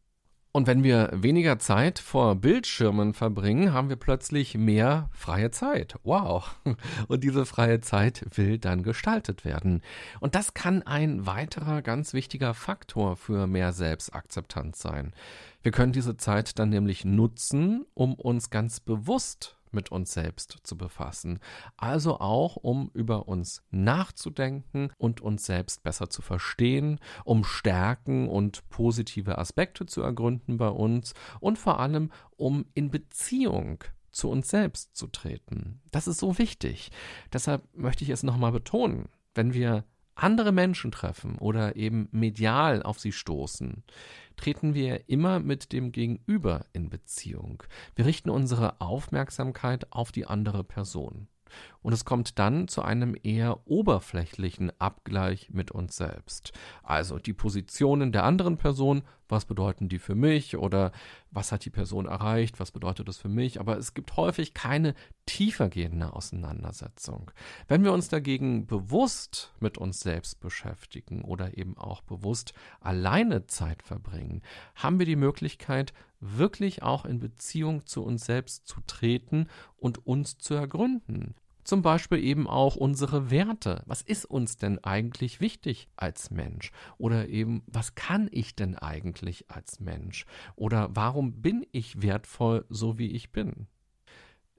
Und 0.56 0.66
wenn 0.66 0.82
wir 0.82 1.10
weniger 1.12 1.58
Zeit 1.58 1.98
vor 1.98 2.34
Bildschirmen 2.34 3.12
verbringen, 3.12 3.74
haben 3.74 3.90
wir 3.90 3.96
plötzlich 3.96 4.56
mehr 4.56 5.10
freie 5.12 5.50
Zeit. 5.50 5.96
Wow. 6.02 6.56
Und 7.08 7.24
diese 7.24 7.44
freie 7.44 7.82
Zeit 7.82 8.24
will 8.36 8.56
dann 8.56 8.82
gestaltet 8.82 9.44
werden. 9.44 9.82
Und 10.18 10.34
das 10.34 10.54
kann 10.54 10.80
ein 10.80 11.26
weiterer 11.26 11.82
ganz 11.82 12.14
wichtiger 12.14 12.54
Faktor 12.54 13.16
für 13.16 13.46
mehr 13.46 13.74
Selbstakzeptanz 13.74 14.80
sein. 14.80 15.12
Wir 15.62 15.72
können 15.72 15.92
diese 15.92 16.16
Zeit 16.16 16.58
dann 16.58 16.70
nämlich 16.70 17.04
nutzen, 17.04 17.84
um 17.92 18.14
uns 18.14 18.48
ganz 18.48 18.80
bewusst 18.80 19.55
mit 19.72 19.90
uns 19.90 20.12
selbst 20.12 20.58
zu 20.62 20.76
befassen. 20.76 21.38
Also 21.76 22.20
auch, 22.20 22.56
um 22.56 22.90
über 22.94 23.28
uns 23.28 23.62
nachzudenken 23.70 24.90
und 24.98 25.20
uns 25.20 25.46
selbst 25.46 25.82
besser 25.82 26.10
zu 26.10 26.22
verstehen, 26.22 26.98
um 27.24 27.44
Stärken 27.44 28.28
und 28.28 28.68
positive 28.68 29.38
Aspekte 29.38 29.86
zu 29.86 30.02
ergründen 30.02 30.56
bei 30.56 30.68
uns 30.68 31.14
und 31.40 31.58
vor 31.58 31.80
allem, 31.80 32.10
um 32.36 32.66
in 32.74 32.90
Beziehung 32.90 33.84
zu 34.10 34.30
uns 34.30 34.48
selbst 34.48 34.96
zu 34.96 35.06
treten. 35.08 35.80
Das 35.90 36.08
ist 36.08 36.18
so 36.18 36.38
wichtig. 36.38 36.90
Deshalb 37.32 37.62
möchte 37.76 38.02
ich 38.02 38.10
es 38.10 38.22
nochmal 38.22 38.52
betonen. 38.52 39.08
Wenn 39.34 39.52
wir 39.52 39.84
andere 40.16 40.50
Menschen 40.50 40.90
treffen 40.90 41.38
oder 41.38 41.76
eben 41.76 42.08
medial 42.10 42.82
auf 42.82 42.98
sie 42.98 43.12
stoßen, 43.12 43.84
treten 44.36 44.74
wir 44.74 45.08
immer 45.08 45.40
mit 45.40 45.72
dem 45.72 45.92
Gegenüber 45.92 46.66
in 46.72 46.90
Beziehung. 46.90 47.62
Wir 47.94 48.06
richten 48.06 48.30
unsere 48.30 48.80
Aufmerksamkeit 48.80 49.92
auf 49.92 50.12
die 50.12 50.26
andere 50.26 50.64
Person. 50.64 51.28
Und 51.86 51.92
es 51.92 52.04
kommt 52.04 52.40
dann 52.40 52.66
zu 52.66 52.82
einem 52.82 53.16
eher 53.22 53.64
oberflächlichen 53.64 54.72
Abgleich 54.80 55.50
mit 55.50 55.70
uns 55.70 55.96
selbst. 55.96 56.52
Also 56.82 57.20
die 57.20 57.32
Positionen 57.32 58.10
der 58.10 58.24
anderen 58.24 58.58
Person, 58.58 59.02
was 59.28 59.44
bedeuten 59.44 59.88
die 59.88 60.00
für 60.00 60.16
mich 60.16 60.56
oder 60.56 60.90
was 61.30 61.52
hat 61.52 61.64
die 61.64 61.70
Person 61.70 62.06
erreicht, 62.06 62.58
was 62.58 62.72
bedeutet 62.72 63.06
das 63.06 63.18
für 63.18 63.28
mich, 63.28 63.60
aber 63.60 63.78
es 63.78 63.94
gibt 63.94 64.16
häufig 64.16 64.52
keine 64.52 64.96
tiefergehende 65.26 66.12
Auseinandersetzung. 66.12 67.30
Wenn 67.68 67.84
wir 67.84 67.92
uns 67.92 68.08
dagegen 68.08 68.66
bewusst 68.66 69.54
mit 69.60 69.78
uns 69.78 70.00
selbst 70.00 70.40
beschäftigen 70.40 71.22
oder 71.22 71.56
eben 71.56 71.78
auch 71.78 72.00
bewusst 72.00 72.52
alleine 72.80 73.46
Zeit 73.46 73.84
verbringen, 73.84 74.42
haben 74.74 74.98
wir 74.98 75.06
die 75.06 75.14
Möglichkeit, 75.14 75.92
wirklich 76.18 76.82
auch 76.82 77.04
in 77.04 77.20
Beziehung 77.20 77.86
zu 77.86 78.02
uns 78.02 78.26
selbst 78.26 78.66
zu 78.66 78.80
treten 78.88 79.46
und 79.76 80.04
uns 80.04 80.36
zu 80.38 80.54
ergründen. 80.54 81.36
Zum 81.66 81.82
Beispiel 81.82 82.22
eben 82.22 82.46
auch 82.46 82.76
unsere 82.76 83.28
Werte. 83.28 83.82
Was 83.86 84.00
ist 84.00 84.24
uns 84.24 84.56
denn 84.56 84.78
eigentlich 84.84 85.40
wichtig 85.40 85.88
als 85.96 86.30
Mensch? 86.30 86.70
Oder 86.96 87.26
eben, 87.26 87.64
was 87.66 87.96
kann 87.96 88.28
ich 88.30 88.54
denn 88.54 88.76
eigentlich 88.76 89.50
als 89.50 89.80
Mensch? 89.80 90.26
Oder 90.54 90.90
warum 90.94 91.42
bin 91.42 91.66
ich 91.72 92.02
wertvoll, 92.02 92.66
so 92.68 92.98
wie 92.98 93.10
ich 93.10 93.32
bin? 93.32 93.66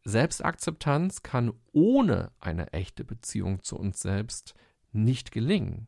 Selbstakzeptanz 0.03 1.23
kann 1.23 1.53
ohne 1.71 2.33
eine 2.41 2.73
echte 2.73 3.05
Beziehung 3.05 3.63
zu 3.63 3.77
uns 3.77 4.01
selbst 4.01 4.53
nicht 4.91 5.31
gelingen. 5.31 5.87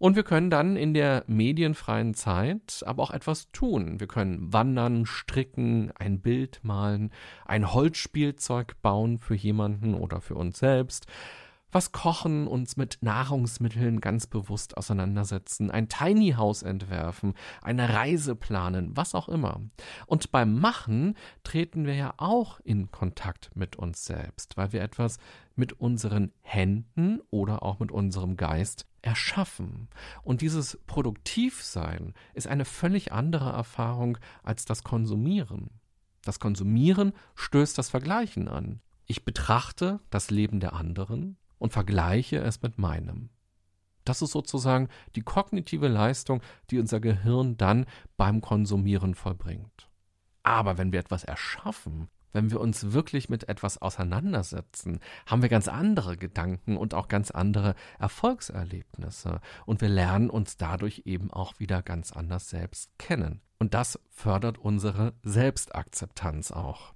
Und 0.00 0.16
wir 0.16 0.22
können 0.22 0.48
dann 0.48 0.76
in 0.76 0.94
der 0.94 1.24
medienfreien 1.26 2.14
Zeit 2.14 2.82
aber 2.86 3.02
auch 3.02 3.10
etwas 3.10 3.52
tun. 3.52 4.00
Wir 4.00 4.06
können 4.06 4.50
wandern, 4.50 5.04
stricken, 5.04 5.92
ein 5.94 6.22
Bild 6.22 6.60
malen, 6.62 7.12
ein 7.44 7.74
Holzspielzeug 7.74 8.80
bauen 8.80 9.18
für 9.18 9.34
jemanden 9.34 9.92
oder 9.92 10.22
für 10.22 10.36
uns 10.36 10.58
selbst, 10.58 11.06
was 11.72 11.92
kochen, 11.92 12.46
uns 12.46 12.76
mit 12.76 12.98
Nahrungsmitteln 13.00 14.00
ganz 14.00 14.26
bewusst 14.26 14.76
auseinandersetzen, 14.76 15.70
ein 15.70 15.88
Tiny 15.88 16.32
House 16.32 16.62
entwerfen, 16.62 17.34
eine 17.62 17.88
Reise 17.88 18.34
planen, 18.34 18.96
was 18.96 19.14
auch 19.14 19.28
immer. 19.28 19.60
Und 20.06 20.32
beim 20.32 20.58
Machen 20.58 21.16
treten 21.44 21.86
wir 21.86 21.94
ja 21.94 22.14
auch 22.16 22.60
in 22.60 22.90
Kontakt 22.90 23.50
mit 23.54 23.76
uns 23.76 24.04
selbst, 24.04 24.56
weil 24.56 24.72
wir 24.72 24.82
etwas 24.82 25.18
mit 25.56 25.74
unseren 25.74 26.32
Händen 26.42 27.20
oder 27.30 27.62
auch 27.62 27.78
mit 27.78 27.92
unserem 27.92 28.36
Geist 28.36 28.86
erschaffen. 29.02 29.88
Und 30.22 30.40
dieses 30.40 30.78
Produktivsein 30.86 32.14
ist 32.34 32.46
eine 32.46 32.64
völlig 32.64 33.12
andere 33.12 33.50
Erfahrung 33.50 34.18
als 34.42 34.64
das 34.64 34.84
Konsumieren. 34.84 35.70
Das 36.22 36.38
Konsumieren 36.38 37.12
stößt 37.34 37.78
das 37.78 37.88
Vergleichen 37.88 38.48
an. 38.48 38.80
Ich 39.06 39.24
betrachte 39.24 40.00
das 40.10 40.30
Leben 40.30 40.60
der 40.60 40.74
anderen 40.74 41.36
und 41.60 41.72
vergleiche 41.72 42.38
es 42.38 42.60
mit 42.62 42.78
meinem. 42.78 43.30
Das 44.04 44.22
ist 44.22 44.32
sozusagen 44.32 44.88
die 45.14 45.22
kognitive 45.22 45.86
Leistung, 45.86 46.42
die 46.70 46.80
unser 46.80 46.98
Gehirn 46.98 47.56
dann 47.56 47.86
beim 48.16 48.40
Konsumieren 48.40 49.14
vollbringt. 49.14 49.88
Aber 50.42 50.78
wenn 50.78 50.90
wir 50.90 50.98
etwas 50.98 51.22
erschaffen, 51.22 52.08
wenn 52.32 52.50
wir 52.50 52.60
uns 52.60 52.92
wirklich 52.92 53.28
mit 53.28 53.48
etwas 53.48 53.78
auseinandersetzen, 53.78 55.00
haben 55.26 55.42
wir 55.42 55.48
ganz 55.48 55.68
andere 55.68 56.16
Gedanken 56.16 56.76
und 56.76 56.94
auch 56.94 57.08
ganz 57.08 57.30
andere 57.30 57.74
Erfolgserlebnisse. 57.98 59.40
Und 59.66 59.80
wir 59.80 59.88
lernen 59.88 60.30
uns 60.30 60.56
dadurch 60.56 61.02
eben 61.04 61.32
auch 61.32 61.58
wieder 61.58 61.82
ganz 61.82 62.12
anders 62.12 62.48
selbst 62.48 62.96
kennen. 62.98 63.42
Und 63.58 63.74
das 63.74 64.00
fördert 64.08 64.58
unsere 64.58 65.14
Selbstakzeptanz 65.22 66.52
auch. 66.52 66.94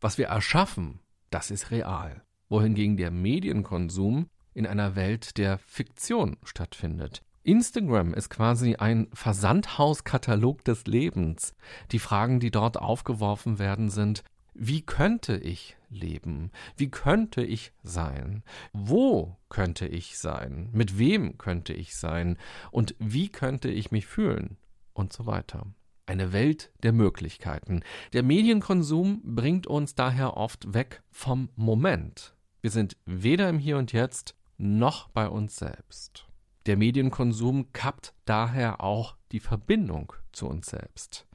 Was 0.00 0.18
wir 0.18 0.28
erschaffen, 0.28 1.00
das 1.30 1.50
ist 1.50 1.70
real. 1.70 2.24
Wohingegen 2.50 2.98
der 2.98 3.10
Medienkonsum 3.10 4.28
in 4.52 4.66
einer 4.66 4.96
Welt 4.96 5.38
der 5.38 5.58
Fiktion 5.58 6.36
stattfindet. 6.42 7.22
Instagram 7.44 8.12
ist 8.12 8.28
quasi 8.28 8.74
ein 8.74 9.08
Versandhauskatalog 9.14 10.64
des 10.64 10.84
Lebens. 10.86 11.54
Die 11.92 11.98
Fragen, 11.98 12.40
die 12.40 12.50
dort 12.50 12.76
aufgeworfen 12.76 13.58
werden, 13.58 13.88
sind, 13.88 14.24
wie 14.52 14.82
könnte 14.82 15.36
ich 15.36 15.76
leben? 15.88 16.50
Wie 16.76 16.90
könnte 16.90 17.42
ich 17.42 17.72
sein? 17.82 18.42
Wo 18.72 19.36
könnte 19.48 19.86
ich 19.86 20.18
sein? 20.18 20.68
Mit 20.72 20.98
wem 20.98 21.38
könnte 21.38 21.72
ich 21.72 21.94
sein? 21.94 22.36
Und 22.70 22.94
wie 22.98 23.28
könnte 23.28 23.70
ich 23.70 23.90
mich 23.90 24.06
fühlen? 24.06 24.58
Und 24.92 25.12
so 25.12 25.24
weiter. 25.24 25.66
Eine 26.06 26.32
Welt 26.32 26.72
der 26.82 26.92
Möglichkeiten. 26.92 27.82
Der 28.12 28.24
Medienkonsum 28.24 29.22
bringt 29.24 29.68
uns 29.68 29.94
daher 29.94 30.36
oft 30.36 30.74
weg 30.74 31.02
vom 31.10 31.48
Moment. 31.54 32.34
Wir 32.60 32.70
sind 32.70 32.96
weder 33.06 33.48
im 33.48 33.58
Hier 33.58 33.78
und 33.78 33.92
Jetzt 33.92 34.34
noch 34.58 35.08
bei 35.08 35.28
uns 35.28 35.56
selbst. 35.56 36.26
Der 36.66 36.76
Medienkonsum 36.76 37.72
kappt 37.72 38.12
daher 38.26 38.82
auch 38.82 39.16
die 39.32 39.40
Verbindung 39.40 40.12
zu 40.32 40.46
uns 40.46 40.66
selbst. 40.66 41.26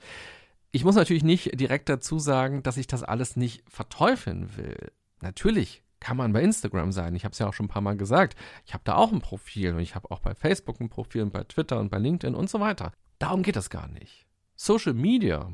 Ich 0.72 0.84
muss 0.84 0.96
natürlich 0.96 1.24
nicht 1.24 1.60
direkt 1.60 1.89
dazu 1.89 2.20
sagen, 2.20 2.62
dass 2.62 2.77
ich 2.77 2.86
das 2.86 3.01
alles 3.01 3.36
nicht 3.36 3.63
verteufeln 3.67 4.55
will. 4.55 4.91
Natürlich 5.22 5.82
kann 6.00 6.17
man 6.17 6.34
bei 6.34 6.44
Instagram 6.44 6.91
sein. 6.91 7.15
Ich 7.15 7.24
habe 7.24 7.32
es 7.32 7.39
ja 7.39 7.48
auch 7.48 7.53
schon 7.53 7.65
ein 7.65 7.70
paar 7.70 7.82
Mal 7.82 7.98
gesagt. 7.98 8.36
Ich 8.65 8.74
habe 8.74 8.84
da 8.84 8.96
auch 8.96 9.12
ein 9.12 9.22
Profil 9.22 9.74
und 9.74 9.79
ich 9.79 9.96
habe 9.96 10.12
auch 10.12 10.20
bei 10.20 10.36
Facebook 10.36 10.79
ein 10.79 10.89
Profil 10.89 11.24
und 11.24 11.34
bei 11.34 11.44
Twitter 11.46 11.79
und 11.79 11.89
bei 11.89 11.98
LinkedIn 11.98 12.36
und 12.36 12.50
so 12.50 12.60
weiter. 12.60 12.91
Darum 13.17 13.41
geht 13.41 13.55
es 13.55 13.72
gar 13.72 13.88
nicht. 13.88 14.27
Social 14.55 14.94
Media 14.94 15.51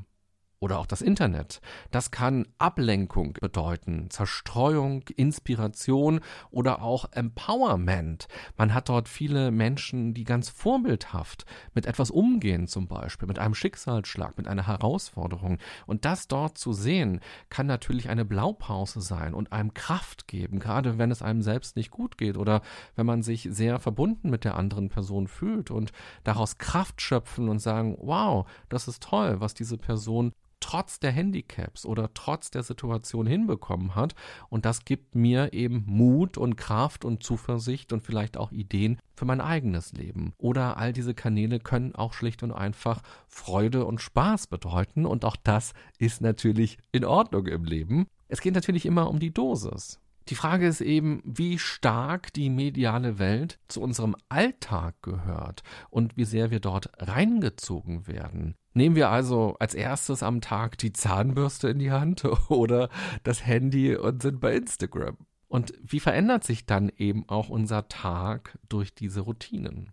oder 0.61 0.77
auch 0.79 0.85
das 0.85 1.01
Internet. 1.01 1.59
Das 1.89 2.11
kann 2.11 2.47
Ablenkung 2.59 3.33
bedeuten, 3.33 4.09
Zerstreuung, 4.11 5.03
Inspiration 5.15 6.21
oder 6.51 6.83
auch 6.83 7.11
Empowerment. 7.11 8.27
Man 8.57 8.73
hat 8.73 8.87
dort 8.87 9.09
viele 9.09 9.49
Menschen, 9.49 10.13
die 10.13 10.23
ganz 10.23 10.49
vorbildhaft 10.49 11.45
mit 11.73 11.87
etwas 11.87 12.11
umgehen, 12.11 12.67
zum 12.67 12.87
Beispiel 12.87 13.27
mit 13.27 13.39
einem 13.39 13.55
Schicksalsschlag, 13.55 14.37
mit 14.37 14.47
einer 14.47 14.67
Herausforderung. 14.67 15.57
Und 15.87 16.05
das 16.05 16.27
dort 16.27 16.59
zu 16.59 16.73
sehen, 16.73 17.21
kann 17.49 17.65
natürlich 17.65 18.09
eine 18.09 18.23
Blaupause 18.23 19.01
sein 19.01 19.33
und 19.33 19.51
einem 19.51 19.73
Kraft 19.73 20.27
geben, 20.27 20.59
gerade 20.59 20.99
wenn 20.99 21.09
es 21.09 21.23
einem 21.23 21.41
selbst 21.41 21.75
nicht 21.75 21.89
gut 21.89 22.19
geht 22.19 22.37
oder 22.37 22.61
wenn 22.95 23.07
man 23.07 23.23
sich 23.23 23.47
sehr 23.51 23.79
verbunden 23.79 24.29
mit 24.29 24.43
der 24.43 24.55
anderen 24.55 24.89
Person 24.89 25.27
fühlt 25.27 25.71
und 25.71 25.91
daraus 26.23 26.59
Kraft 26.59 27.01
schöpfen 27.01 27.49
und 27.49 27.57
sagen, 27.57 27.97
wow, 27.99 28.47
das 28.69 28.87
ist 28.87 29.01
toll, 29.01 29.39
was 29.39 29.55
diese 29.55 29.79
Person 29.79 30.33
trotz 30.61 30.99
der 30.99 31.11
Handicaps 31.11 31.85
oder 31.85 32.13
trotz 32.13 32.51
der 32.51 32.63
Situation 32.63 33.27
hinbekommen 33.27 33.95
hat. 33.95 34.15
Und 34.47 34.65
das 34.65 34.85
gibt 34.85 35.15
mir 35.15 35.51
eben 35.51 35.83
Mut 35.85 36.37
und 36.37 36.55
Kraft 36.55 37.03
und 37.03 37.23
Zuversicht 37.23 37.91
und 37.91 38.01
vielleicht 38.01 38.37
auch 38.37 38.53
Ideen 38.53 38.97
für 39.13 39.25
mein 39.25 39.41
eigenes 39.41 39.91
Leben. 39.91 40.33
Oder 40.37 40.77
all 40.77 40.93
diese 40.93 41.13
Kanäle 41.13 41.59
können 41.59 41.93
auch 41.95 42.13
schlicht 42.13 42.43
und 42.43 42.53
einfach 42.53 43.01
Freude 43.27 43.85
und 43.85 43.99
Spaß 43.99 44.47
bedeuten. 44.47 45.05
Und 45.05 45.25
auch 45.25 45.35
das 45.35 45.73
ist 45.97 46.21
natürlich 46.21 46.77
in 46.93 47.03
Ordnung 47.03 47.47
im 47.47 47.65
Leben. 47.65 48.07
Es 48.29 48.39
geht 48.39 48.55
natürlich 48.55 48.85
immer 48.85 49.09
um 49.09 49.19
die 49.19 49.33
Dosis. 49.33 49.99
Die 50.29 50.35
Frage 50.35 50.67
ist 50.67 50.81
eben, 50.81 51.21
wie 51.25 51.59
stark 51.59 52.31
die 52.33 52.49
mediale 52.49 53.19
Welt 53.19 53.59
zu 53.67 53.81
unserem 53.81 54.15
Alltag 54.29 54.95
gehört 55.01 55.63
und 55.89 56.15
wie 56.15 56.25
sehr 56.25 56.51
wir 56.51 56.59
dort 56.59 56.89
reingezogen 56.99 58.07
werden. 58.07 58.55
Nehmen 58.73 58.95
wir 58.95 59.09
also 59.09 59.55
als 59.59 59.73
erstes 59.73 60.23
am 60.23 60.41
Tag 60.41 60.77
die 60.77 60.93
Zahnbürste 60.93 61.69
in 61.69 61.79
die 61.79 61.91
Hand 61.91 62.23
oder 62.49 62.89
das 63.23 63.45
Handy 63.45 63.95
und 63.95 64.21
sind 64.21 64.39
bei 64.39 64.55
Instagram. 64.55 65.17
Und 65.47 65.73
wie 65.81 65.99
verändert 65.99 66.45
sich 66.45 66.65
dann 66.65 66.89
eben 66.95 67.27
auch 67.27 67.49
unser 67.49 67.89
Tag 67.89 68.57
durch 68.69 68.95
diese 68.95 69.21
Routinen? 69.21 69.91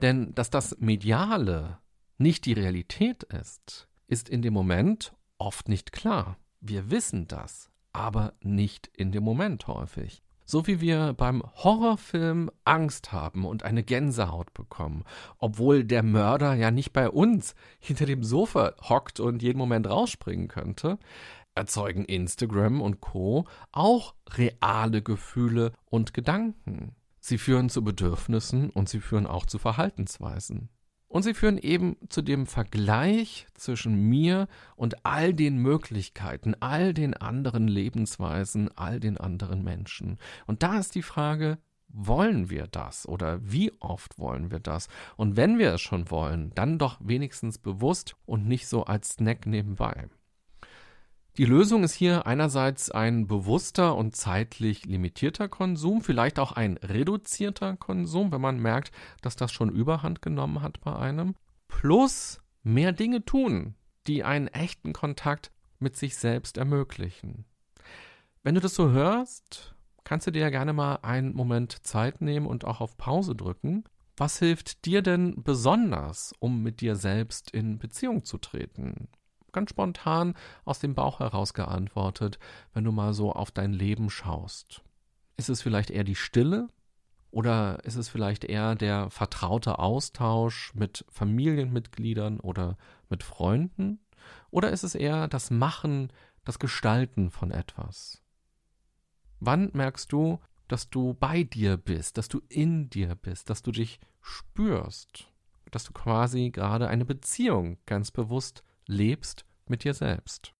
Denn 0.00 0.34
dass 0.34 0.48
das 0.48 0.78
Mediale 0.80 1.78
nicht 2.16 2.46
die 2.46 2.54
Realität 2.54 3.22
ist, 3.24 3.88
ist 4.06 4.28
in 4.28 4.40
dem 4.40 4.54
Moment 4.54 5.14
oft 5.38 5.68
nicht 5.68 5.92
klar. 5.92 6.38
Wir 6.60 6.90
wissen 6.90 7.28
das, 7.28 7.70
aber 7.92 8.32
nicht 8.40 8.90
in 8.96 9.12
dem 9.12 9.24
Moment 9.24 9.66
häufig. 9.66 10.22
So 10.52 10.66
wie 10.66 10.82
wir 10.82 11.14
beim 11.14 11.42
Horrorfilm 11.42 12.50
Angst 12.66 13.10
haben 13.10 13.46
und 13.46 13.62
eine 13.62 13.82
Gänsehaut 13.82 14.52
bekommen, 14.52 15.02
obwohl 15.38 15.82
der 15.82 16.02
Mörder 16.02 16.52
ja 16.52 16.70
nicht 16.70 16.92
bei 16.92 17.08
uns 17.08 17.54
hinter 17.80 18.04
dem 18.04 18.22
Sofa 18.22 18.74
hockt 18.86 19.18
und 19.18 19.40
jeden 19.40 19.56
Moment 19.56 19.88
rausspringen 19.88 20.48
könnte, 20.48 20.98
erzeugen 21.54 22.04
Instagram 22.04 22.82
und 22.82 23.00
Co 23.00 23.46
auch 23.70 24.14
reale 24.28 25.00
Gefühle 25.00 25.72
und 25.86 26.12
Gedanken. 26.12 26.96
Sie 27.18 27.38
führen 27.38 27.70
zu 27.70 27.82
Bedürfnissen 27.82 28.68
und 28.68 28.90
sie 28.90 29.00
führen 29.00 29.26
auch 29.26 29.46
zu 29.46 29.58
Verhaltensweisen. 29.58 30.68
Und 31.12 31.24
sie 31.24 31.34
führen 31.34 31.58
eben 31.58 31.96
zu 32.08 32.22
dem 32.22 32.46
Vergleich 32.46 33.46
zwischen 33.52 34.08
mir 34.08 34.48
und 34.76 35.04
all 35.04 35.34
den 35.34 35.58
Möglichkeiten, 35.58 36.54
all 36.60 36.94
den 36.94 37.12
anderen 37.12 37.68
Lebensweisen, 37.68 38.70
all 38.78 38.98
den 38.98 39.18
anderen 39.18 39.62
Menschen. 39.62 40.16
Und 40.46 40.62
da 40.62 40.78
ist 40.78 40.94
die 40.94 41.02
Frage, 41.02 41.58
wollen 41.88 42.48
wir 42.48 42.66
das 42.66 43.06
oder 43.06 43.40
wie 43.42 43.72
oft 43.78 44.18
wollen 44.18 44.50
wir 44.50 44.60
das? 44.60 44.88
Und 45.18 45.36
wenn 45.36 45.58
wir 45.58 45.74
es 45.74 45.82
schon 45.82 46.10
wollen, 46.10 46.50
dann 46.54 46.78
doch 46.78 46.96
wenigstens 47.04 47.58
bewusst 47.58 48.16
und 48.24 48.48
nicht 48.48 48.66
so 48.66 48.84
als 48.84 49.10
Snack 49.10 49.44
nebenbei. 49.46 50.08
Die 51.38 51.46
Lösung 51.46 51.82
ist 51.82 51.94
hier 51.94 52.26
einerseits 52.26 52.90
ein 52.90 53.26
bewusster 53.26 53.96
und 53.96 54.14
zeitlich 54.14 54.84
limitierter 54.84 55.48
Konsum, 55.48 56.02
vielleicht 56.02 56.38
auch 56.38 56.52
ein 56.52 56.76
reduzierter 56.76 57.78
Konsum, 57.78 58.32
wenn 58.32 58.40
man 58.42 58.60
merkt, 58.60 58.92
dass 59.22 59.34
das 59.34 59.50
schon 59.50 59.70
überhand 59.70 60.20
genommen 60.20 60.60
hat 60.60 60.82
bei 60.82 60.94
einem, 60.94 61.34
plus 61.68 62.42
mehr 62.62 62.92
Dinge 62.92 63.24
tun, 63.24 63.76
die 64.06 64.24
einen 64.24 64.48
echten 64.48 64.92
Kontakt 64.92 65.52
mit 65.78 65.96
sich 65.96 66.16
selbst 66.16 66.58
ermöglichen. 66.58 67.46
Wenn 68.42 68.54
du 68.54 68.60
das 68.60 68.74
so 68.74 68.90
hörst, 68.90 69.74
kannst 70.04 70.26
du 70.26 70.32
dir 70.32 70.42
ja 70.42 70.50
gerne 70.50 70.74
mal 70.74 70.96
einen 70.96 71.34
Moment 71.34 71.86
Zeit 71.86 72.20
nehmen 72.20 72.46
und 72.46 72.66
auch 72.66 72.82
auf 72.82 72.98
Pause 72.98 73.34
drücken. 73.34 73.84
Was 74.18 74.38
hilft 74.38 74.84
dir 74.84 75.00
denn 75.00 75.42
besonders, 75.42 76.34
um 76.40 76.62
mit 76.62 76.82
dir 76.82 76.94
selbst 76.94 77.50
in 77.52 77.78
Beziehung 77.78 78.26
zu 78.26 78.36
treten? 78.36 79.08
Ganz 79.52 79.70
spontan 79.70 80.34
aus 80.64 80.78
dem 80.78 80.94
Bauch 80.94 81.20
heraus 81.20 81.54
geantwortet, 81.54 82.38
wenn 82.72 82.84
du 82.84 82.92
mal 82.92 83.14
so 83.14 83.32
auf 83.32 83.50
dein 83.50 83.72
Leben 83.72 84.10
schaust. 84.10 84.82
Ist 85.36 85.48
es 85.48 85.62
vielleicht 85.62 85.90
eher 85.90 86.04
die 86.04 86.14
Stille 86.14 86.68
oder 87.30 87.82
ist 87.84 87.96
es 87.96 88.08
vielleicht 88.08 88.44
eher 88.44 88.74
der 88.74 89.10
vertraute 89.10 89.78
Austausch 89.78 90.74
mit 90.74 91.04
Familienmitgliedern 91.08 92.40
oder 92.40 92.76
mit 93.08 93.22
Freunden? 93.22 94.00
Oder 94.50 94.70
ist 94.70 94.82
es 94.82 94.94
eher 94.94 95.28
das 95.28 95.50
Machen, 95.50 96.12
das 96.44 96.58
Gestalten 96.58 97.30
von 97.30 97.50
etwas? 97.50 98.22
Wann 99.40 99.70
merkst 99.72 100.12
du, 100.12 100.38
dass 100.68 100.90
du 100.90 101.14
bei 101.14 101.42
dir 101.42 101.76
bist, 101.76 102.18
dass 102.18 102.28
du 102.28 102.40
in 102.48 102.88
dir 102.90 103.14
bist, 103.14 103.50
dass 103.50 103.62
du 103.62 103.72
dich 103.72 103.98
spürst, 104.20 105.32
dass 105.70 105.84
du 105.84 105.92
quasi 105.92 106.50
gerade 106.50 106.88
eine 106.88 107.04
Beziehung 107.04 107.78
ganz 107.86 108.10
bewusst 108.10 108.62
lebst 108.92 109.44
mit 109.66 109.84
dir 109.84 109.94
selbst. 109.94 110.52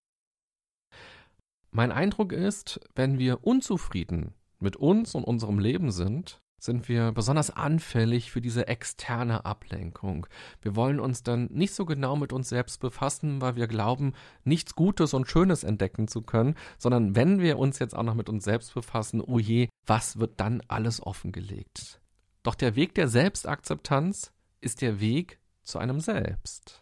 Mein 1.71 1.93
Eindruck 1.93 2.33
ist, 2.33 2.81
wenn 2.95 3.19
wir 3.19 3.45
unzufrieden 3.45 4.35
mit 4.59 4.77
uns 4.77 5.15
und 5.15 5.25
unserem 5.25 5.59
Leben 5.59 5.91
sind, 5.91 6.43
sind 6.63 6.89
wir 6.89 7.11
besonders 7.11 7.51
anfällig 7.51 8.31
für 8.31 8.41
diese 8.41 8.69
externe 8.69 9.45
Ablenkung. 9.45 10.27
Wir 10.61 10.77
wollen 10.77 11.01
uns 11.01 11.25
dann 11.25 11.47
nicht 11.47 11.75
so 11.75 11.85
genau 11.85 12.15
mit 12.15 12.33
uns 12.33 12.49
selbst 12.49 12.79
befassen, 12.81 13.41
weil 13.41 13.57
wir 13.57 13.67
glauben, 13.67 14.13
nichts 14.45 14.77
Gutes 14.77 15.13
und 15.13 15.29
Schönes 15.29 15.65
entdecken 15.65 16.07
zu 16.07 16.23
können, 16.23 16.55
sondern 16.79 17.17
wenn 17.17 17.41
wir 17.41 17.59
uns 17.59 17.81
jetzt 17.81 17.97
auch 17.97 18.05
noch 18.05 18.15
mit 18.15 18.29
uns 18.29 18.45
selbst 18.45 18.75
befassen, 18.75 19.21
oh 19.21 19.41
je, 19.41 19.69
was 19.87 20.19
wird 20.19 20.39
dann 20.39 20.63
alles 20.69 21.05
offengelegt? 21.05 22.01
Doch 22.45 22.55
der 22.55 22.77
Weg 22.77 22.95
der 22.95 23.09
Selbstakzeptanz 23.09 24.33
ist 24.61 24.83
der 24.83 25.01
Weg 25.01 25.41
zu 25.65 25.79
einem 25.79 25.99
selbst. 25.99 26.82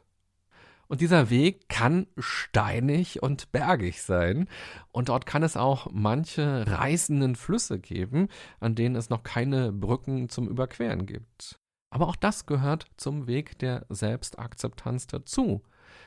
Und 0.91 1.01
dieser 1.01 1.31
Weg 1.31 1.69
kann 1.69 2.09
steinig 2.19 3.23
und 3.23 3.53
bergig 3.53 4.03
sein. 4.03 4.49
Und 4.91 5.09
dort 5.09 5.25
kann 5.25 5.45
es 5.45 5.57
auch 5.57 5.87
manche 5.93 6.67
reißenden 6.67 7.37
Flüsse 7.37 7.79
geben, 7.79 8.27
an 8.59 8.75
denen 8.75 8.97
es 8.97 9.09
noch 9.09 9.23
keine 9.23 9.71
Brücken 9.71 10.29
zum 10.29 10.49
Überqueren 10.49 11.07
gibt. 11.07 11.61
Aber 11.91 12.09
auch 12.09 12.17
das 12.17 12.45
gehört 12.45 12.87
zum 12.97 13.29
Weg 13.29 13.57
der 13.61 13.87
Selbstakzeptanz 13.89 15.07
dazu, 15.07 15.63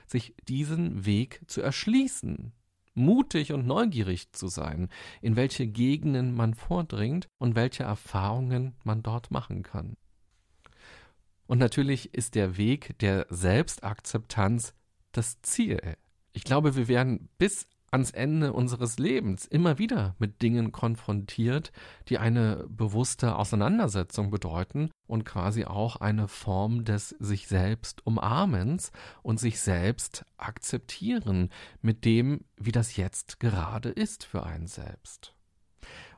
sich 0.06 0.36
diesen 0.50 1.06
Weg 1.06 1.39
zu 1.48 1.62
erschließen, 1.62 2.52
mutig 2.93 3.54
und 3.54 3.65
neugierig 3.65 4.34
zu 4.34 4.50
sein, 4.50 4.89
in 5.22 5.38
welche 5.38 5.65
Gegenden 5.65 6.36
man 6.36 6.56
vordringt 6.56 7.30
und 7.38 7.56
welche 7.56 7.84
Erfahrungen 7.84 8.76
man 8.84 9.02
dort 9.02 9.32
machen 9.32 9.63
kann. 9.63 9.96
Und 11.54 11.60
natürlich 11.60 12.16
ist 12.16 12.34
der 12.34 12.58
Weg 12.58 12.98
der 12.98 13.28
Selbstakzeptanz 13.30 14.74
das 15.12 15.39
Ziel. 15.44 15.80
Ich 16.32 16.46
glaube, 16.46 16.76
wir 16.76 16.88
werden 16.88 17.30
bis 17.38 17.68
ans 17.92 18.10
Ende 18.10 18.54
unseres 18.54 18.98
Lebens 18.98 19.46
immer 19.46 19.78
wieder 19.78 20.16
mit 20.18 20.42
Dingen 20.42 20.72
konfrontiert, 20.72 21.72
die 22.10 22.18
eine 22.18 22.66
bewusste 22.70 23.36
Auseinandersetzung 23.36 24.32
bedeuten 24.32 24.89
und 25.06 25.26
quasi 25.26 25.66
auch 25.66 25.98
eine 25.98 26.28
Form 26.28 26.86
des 26.86 27.10
sich 27.20 27.48
selbst 27.48 28.04
Umarmens 28.04 28.92
und 29.22 29.39
sich 29.39 29.60
selbst 29.60 30.26
akzeptieren 30.38 31.52
mit 31.84 32.04
dem, 32.04 32.46
wie 32.58 32.72
das 32.72 32.98
jetzt 32.98 33.39
gerade 33.39 33.89
ist 33.89 34.24
für 34.24 34.42
einen 34.42 34.66
selbst. 34.66 35.36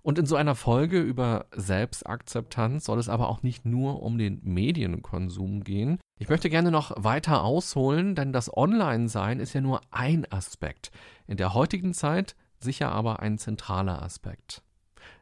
Und 0.05 0.19
in 0.19 0.27
so 0.27 0.35
einer 0.35 0.53
Folge 0.53 1.01
über 1.01 1.47
Selbstakzeptanz 1.51 2.85
soll 2.85 2.99
es 2.99 3.09
aber 3.09 3.27
auch 3.27 3.41
nicht 3.41 3.65
nur 3.65 4.03
um 4.03 4.19
den 4.19 4.39
Medienkonsum 4.43 5.63
gehen. 5.63 5.97
Ich 6.19 6.29
möchte 6.29 6.51
gerne 6.51 6.69
noch 6.69 6.91
weiter 6.95 7.43
ausholen, 7.43 8.13
denn 8.13 8.31
das 8.31 8.55
Online-Sein 8.55 9.39
ist 9.39 9.53
ja 9.53 9.61
nur 9.61 9.81
ein 9.89 10.31
Aspekt. 10.31 10.91
In 11.25 11.37
der 11.37 11.55
heutigen 11.55 11.95
Zeit 11.95 12.35
sicher 12.59 12.91
aber 12.91 13.19
ein 13.21 13.39
zentraler 13.39 14.03
Aspekt. 14.03 14.61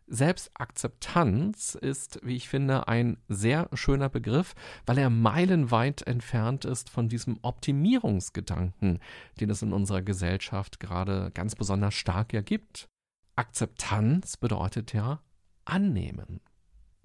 Selbstakzeptanz 0.07 1.75
ist, 1.75 2.19
wie 2.21 2.35
ich 2.35 2.49
finde, 2.49 2.89
ein 2.89 3.15
sehr 3.29 3.69
schöner 3.71 4.09
Begriff, 4.09 4.53
weil 4.85 4.97
er 4.97 5.09
meilenweit 5.09 6.01
entfernt 6.01 6.65
ist 6.65 6.89
von 6.89 7.07
diesem 7.07 7.39
Optimierungsgedanken, 7.41 8.99
den 9.39 9.49
es 9.49 9.61
in 9.61 9.71
unserer 9.71 10.01
Gesellschaft 10.01 10.81
gerade 10.81 11.31
ganz 11.33 11.55
besonders 11.55 11.93
stark 11.93 12.33
ergibt. 12.33 12.89
Akzeptanz 13.35 14.37
bedeutet 14.37 14.93
ja 14.93 15.21
annehmen. 15.65 16.41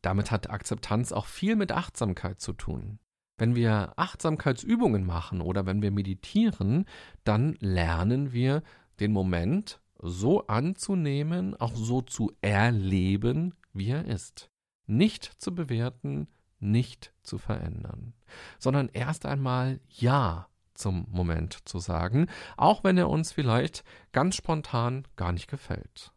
Damit 0.03 0.31
hat 0.31 0.51
Akzeptanz 0.51 1.12
auch 1.12 1.27
viel 1.27 1.57
mit 1.57 1.73
Achtsamkeit 1.73 2.41
zu 2.41 2.53
tun. 2.53 2.99
Wenn 3.37 3.55
wir 3.55 3.93
Achtsamkeitsübungen 3.97 5.07
machen 5.07 5.41
oder 5.41 5.64
wenn 5.64 5.81
wir 5.81 5.91
meditieren, 5.91 6.85
dann 7.25 7.57
lernen 7.61 8.33
wir 8.33 8.62
den 9.01 9.12
Moment 9.12 9.81
so 10.01 10.47
anzunehmen, 10.47 11.57
auch 11.57 11.75
so 11.75 12.03
zu 12.03 12.33
erleben, 12.41 13.55
wie 13.73 13.91
er 13.91 14.05
ist. 14.05 14.51
Nicht 14.87 15.25
zu 15.25 15.55
bewerten, 15.55 16.29
nicht 16.59 17.12
zu 17.23 17.38
verändern, 17.38 18.14
sondern 18.59 18.88
erst 18.93 19.27
einmal 19.27 19.81
Ja 19.88 20.49
zum 20.75 21.07
Moment 21.11 21.69
zu 21.69 21.79
sagen, 21.79 22.27
auch 22.57 22.85
wenn 22.85 22.99
er 22.99 23.09
uns 23.09 23.33
vielleicht 23.33 23.85
ganz 24.12 24.37
spontan 24.37 25.07
gar 25.17 25.33
nicht 25.33 25.49
gefällt. 25.49 26.12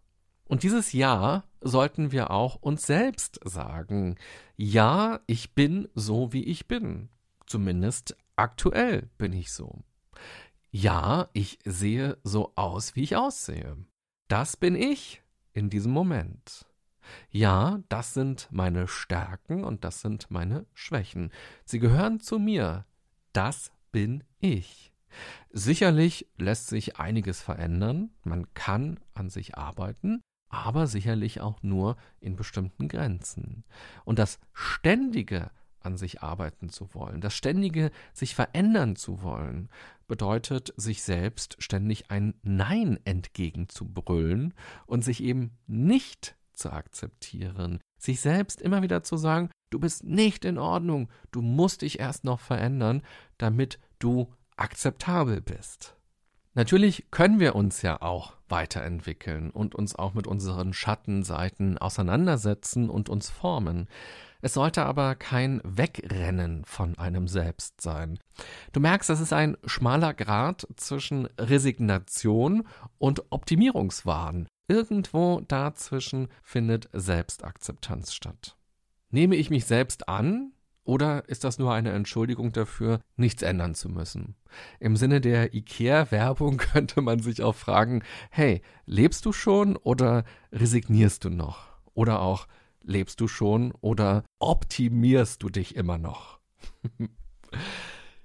Und 0.52 0.64
dieses 0.64 0.92
Ja 0.92 1.46
sollten 1.62 2.12
wir 2.12 2.30
auch 2.30 2.56
uns 2.56 2.86
selbst 2.86 3.40
sagen. 3.46 4.18
Ja, 4.58 5.22
ich 5.26 5.56
bin 5.56 5.88
so, 5.96 6.34
wie 6.34 6.44
ich 6.44 6.68
bin. 6.68 7.08
Zumindest 7.46 8.18
aktuell 8.36 9.10
bin 9.18 9.32
ich 9.32 9.54
so. 9.54 9.80
Ja, 10.70 11.30
ich 11.32 11.60
sehe 11.64 12.18
so 12.26 12.52
aus, 12.58 12.98
wie 12.98 13.04
ich 13.04 13.16
aussehe. 13.16 13.78
Das 14.28 14.58
bin 14.58 14.76
ich 14.76 15.24
in 15.54 15.70
diesem 15.70 15.94
Moment. 15.94 16.66
Ja, 17.30 17.80
das 17.88 18.14
sind 18.14 18.50
meine 18.52 18.90
Stärken 18.90 19.64
und 19.64 19.86
das 19.86 20.02
sind 20.02 20.32
meine 20.32 20.66
Schwächen. 20.74 21.32
Sie 21.64 21.80
gehören 21.80 22.20
zu 22.20 22.40
mir. 22.40 22.84
Das 23.32 23.72
bin 23.94 24.26
ich. 24.40 24.92
Sicherlich 25.52 26.28
lässt 26.38 26.68
sich 26.68 26.98
einiges 26.98 27.42
verändern, 27.42 28.12
man 28.26 28.54
kann 28.54 29.00
an 29.14 29.30
sich 29.30 29.58
arbeiten, 29.58 30.22
aber 30.52 30.86
sicherlich 30.86 31.42
auch 31.42 31.64
nur 31.64 31.98
in 32.20 32.36
bestimmten 32.36 32.88
Grenzen. 32.88 33.64
Und 34.06 34.20
das 34.20 34.40
ständige 34.54 35.50
an 35.80 35.98
sich 35.98 36.22
arbeiten 36.22 36.70
zu 36.70 36.94
wollen, 36.94 37.22
das 37.22 37.34
ständige 37.34 37.90
sich 38.14 38.36
verändern 38.36 38.96
zu 38.96 39.24
wollen, 39.24 39.70
bedeutet, 40.08 40.74
sich 40.78 41.02
selbst 41.02 41.56
ständig 41.60 42.12
ein 42.12 42.36
Nein 42.44 43.00
entgegenzubrüllen 43.04 44.54
und 44.86 45.04
sich 45.04 45.24
eben 45.24 45.58
nicht 45.66 46.36
zu 46.54 46.72
akzeptieren, 46.72 47.80
sich 47.98 48.22
selbst 48.22 48.62
immer 48.62 48.84
wieder 48.84 49.02
zu 49.04 49.18
sagen, 49.18 49.50
du 49.72 49.80
bist 49.80 50.04
nicht 50.04 50.46
in 50.46 50.60
Ordnung, 50.60 51.10
du 51.32 51.42
musst 51.42 51.82
dich 51.82 52.00
erst 52.00 52.26
noch 52.26 52.42
verändern, 52.42 53.02
damit 53.38 53.80
du 53.98 54.32
akzeptabel 54.58 55.42
bist. 55.42 55.96
Natürlich 56.54 57.10
können 57.10 57.40
wir 57.40 57.56
uns 57.56 57.82
ja 57.82 58.02
auch 58.02 58.34
weiterentwickeln 58.52 59.50
und 59.50 59.74
uns 59.74 59.96
auch 59.96 60.14
mit 60.14 60.28
unseren 60.28 60.74
Schattenseiten 60.74 61.78
auseinandersetzen 61.78 62.90
und 62.90 63.10
uns 63.10 63.30
formen. 63.30 63.88
Es 64.42 64.56
sollte 64.56 64.86
aber 64.86 65.16
kein 65.16 65.62
Wegrennen 65.64 66.66
von 66.66 66.98
einem 66.98 67.28
selbst 67.28 67.80
sein. 67.80 68.20
Du 68.74 68.80
merkst, 68.80 69.10
das 69.10 69.22
ist 69.22 69.34
ein 69.34 69.56
schmaler 69.66 70.14
Grad 70.14 70.68
zwischen 70.76 71.28
Resignation 71.38 72.68
und 72.98 73.32
Optimierungswahn. 73.32 74.48
Irgendwo 74.68 75.42
dazwischen 75.42 76.28
findet 76.42 76.90
Selbstakzeptanz 76.94 78.14
statt. 78.14 78.58
Nehme 79.10 79.36
ich 79.36 79.50
mich 79.50 79.66
selbst 79.66 80.08
an, 80.08 80.54
oder 80.92 81.30
ist 81.30 81.46
das 81.46 81.58
nur 81.58 81.74
eine 81.74 81.94
Entschuldigung 81.94 82.52
dafür, 82.52 83.00
nichts 83.16 83.44
ändern 83.44 83.76
zu 83.76 83.88
müssen? 83.88 84.36
Im 84.82 84.98
Sinne 84.98 85.22
der 85.22 85.54
IKEA-Werbung 85.54 86.58
könnte 86.74 87.00
man 87.00 87.20
sich 87.20 87.42
auch 87.42 87.56
fragen, 87.56 88.04
hey, 88.30 88.62
lebst 88.86 89.26
du 89.26 89.32
schon 89.32 89.78
oder 89.78 90.26
resignierst 90.52 91.24
du 91.24 91.30
noch? 91.30 91.70
Oder 91.94 92.20
auch, 92.22 92.46
lebst 92.84 93.22
du 93.22 93.30
schon 93.30 93.72
oder 93.80 94.26
optimierst 94.40 95.42
du 95.42 95.48
dich 95.48 95.78
immer 95.78 95.98
noch? 95.98 96.40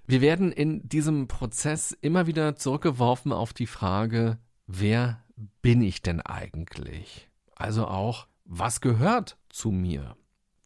Wir 0.09 0.21
werden 0.21 0.51
in 0.51 0.89
diesem 0.89 1.29
Prozess 1.29 1.97
immer 2.01 2.27
wieder 2.27 2.57
zurückgeworfen 2.57 3.33
auf 3.33 3.53
die 3.53 3.69
Frage, 3.69 4.39
wer 4.67 5.23
bin 5.63 5.83
ich 5.83 6.03
denn 6.03 6.21
eigentlich? 6.21 7.31
Also 7.55 7.87
auch, 7.87 8.27
was 8.45 8.81
gehört 8.81 9.39
zu 9.51 9.71
mir? 9.71 10.17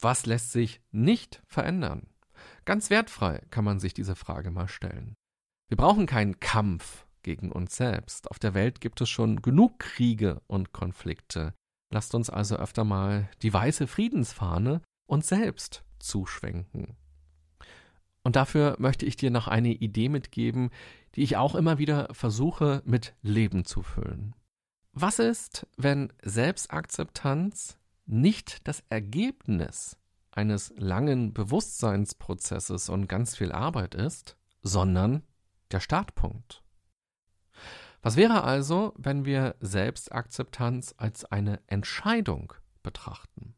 Was 0.01 0.27
lässt 0.27 0.53
sich 0.53 0.81
nicht 0.91 1.43
verändern? 1.47 2.07
Ganz 2.65 2.91
wertfrei 2.91 3.43
kann 3.51 3.65
man 3.65 3.81
sich 3.81 3.95
diese 3.95 4.17
Frage 4.17 4.51
mal 4.51 4.69
stellen. 4.69 5.15
Wir 5.69 5.77
brauchen 5.77 6.07
keinen 6.07 6.41
Kampf 6.41 7.07
gegen 7.23 7.53
uns 7.53 7.77
selbst. 7.77 8.31
Auf 8.31 8.39
der 8.39 8.55
Welt 8.55 8.81
gibt 8.81 9.01
es 9.01 9.11
schon 9.11 9.43
genug 9.43 9.79
Kriege 9.79 10.41
und 10.47 10.73
Konflikte. 10.73 11.55
Lasst 11.93 12.15
uns 12.15 12.31
also 12.31 12.57
öfter 12.57 12.85
mal 12.85 13.29
die 13.43 13.53
weiße 13.53 13.87
Friedensfahne 13.87 14.81
uns 15.07 15.29
selbst 15.29 15.85
zuschwenken. 15.99 16.97
Und 18.23 18.37
dafür 18.37 18.77
möchte 18.79 19.07
ich 19.07 19.17
dir 19.17 19.31
noch 19.31 19.49
eine 19.49 19.73
Idee 19.73 20.09
mitgeben, 20.09 20.71
die 21.15 21.23
ich 21.23 21.37
auch 21.37 21.55
immer 21.55 21.79
wieder 21.79 22.09
versuche 22.13 22.83
mit 22.85 23.15
Leben 23.23 23.65
zu 23.65 23.83
füllen. 23.83 24.35
Was 24.93 25.19
ist, 25.19 25.67
wenn 25.77 26.13
Selbstakzeptanz 26.23 27.79
nicht 28.07 28.67
das 28.67 28.83
Ergebnis 28.89 29.97
eines 30.33 30.73
langen 30.77 31.33
Bewusstseinsprozesses 31.33 32.89
und 32.89 33.09
ganz 33.09 33.37
viel 33.37 33.53
Arbeit 33.53 33.95
ist, 33.95 34.37
sondern 34.63 35.23
der 35.71 35.81
Startpunkt. 35.81 36.63
Was 38.03 38.17
wäre 38.17 38.45
also, 38.45 38.95
wenn 38.97 39.25
wir 39.25 39.57
Selbstakzeptanz 39.61 40.95
als 40.97 41.25
eine 41.27 41.61
Entscheidung 41.67 42.55
betrachten? 42.83 43.55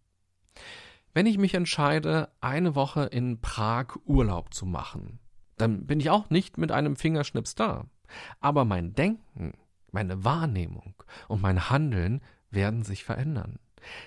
Wenn 1.14 1.26
ich 1.26 1.38
mich 1.38 1.54
entscheide, 1.54 2.32
eine 2.40 2.74
Woche 2.74 3.04
in 3.04 3.40
Prag 3.40 3.96
Urlaub 4.04 4.52
zu 4.54 4.66
machen, 4.66 5.20
dann 5.56 5.86
bin 5.86 6.00
ich 6.00 6.10
auch 6.10 6.30
nicht 6.30 6.58
mit 6.58 6.72
einem 6.72 6.96
Fingerschnips 6.96 7.54
da. 7.54 7.86
Aber 8.40 8.64
mein 8.64 8.94
Denken, 8.94 9.52
meine 9.90 10.24
Wahrnehmung 10.24 10.94
und 11.28 11.42
mein 11.42 11.70
Handeln 11.70 12.22
werden 12.50 12.82
sich 12.82 13.04
verändern. 13.04 13.58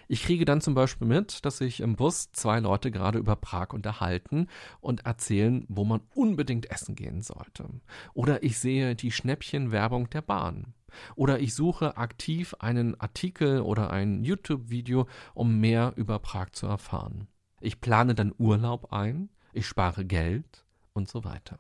Ich 0.08 0.24
kriege 0.24 0.46
dann 0.46 0.62
zum 0.62 0.74
Beispiel 0.74 1.08
mit, 1.08 1.46
dass 1.46 1.58
sich 1.58 1.80
im 1.82 1.96
Bus 1.96 2.32
zwei 2.32 2.60
Leute 2.60 2.92
gerade 2.92 3.20
über 3.20 3.36
Prag 3.36 3.74
unterhalten 3.74 4.48
und 4.80 5.06
erzählen, 5.06 5.66
wo 5.68 5.84
man 5.84 6.02
unbedingt 6.14 6.72
essen 6.72 6.96
gehen 6.96 7.22
sollte. 7.22 7.70
Oder 8.14 8.44
ich 8.44 8.60
sehe 8.60 8.96
die 8.96 9.12
Schnäppchenwerbung 9.12 10.10
der 10.10 10.22
Bahn. 10.22 10.74
Oder 11.16 11.40
ich 11.40 11.54
suche 11.54 11.98
aktiv 11.98 12.56
einen 12.60 13.00
Artikel 13.00 13.62
oder 13.62 13.92
ein 13.92 14.24
YouTube-Video, 14.24 15.08
um 15.34 15.60
mehr 15.60 15.94
über 15.96 16.20
Prag 16.20 16.52
zu 16.52 16.68
erfahren. 16.68 17.28
Ich 17.60 17.82
plane 17.82 18.16
dann 18.16 18.34
Urlaub 18.38 18.94
ein, 18.94 19.30
ich 19.54 19.68
spare 19.68 20.06
Geld 20.06 20.66
und 20.94 21.10
so 21.10 21.24
weiter. 21.24 21.60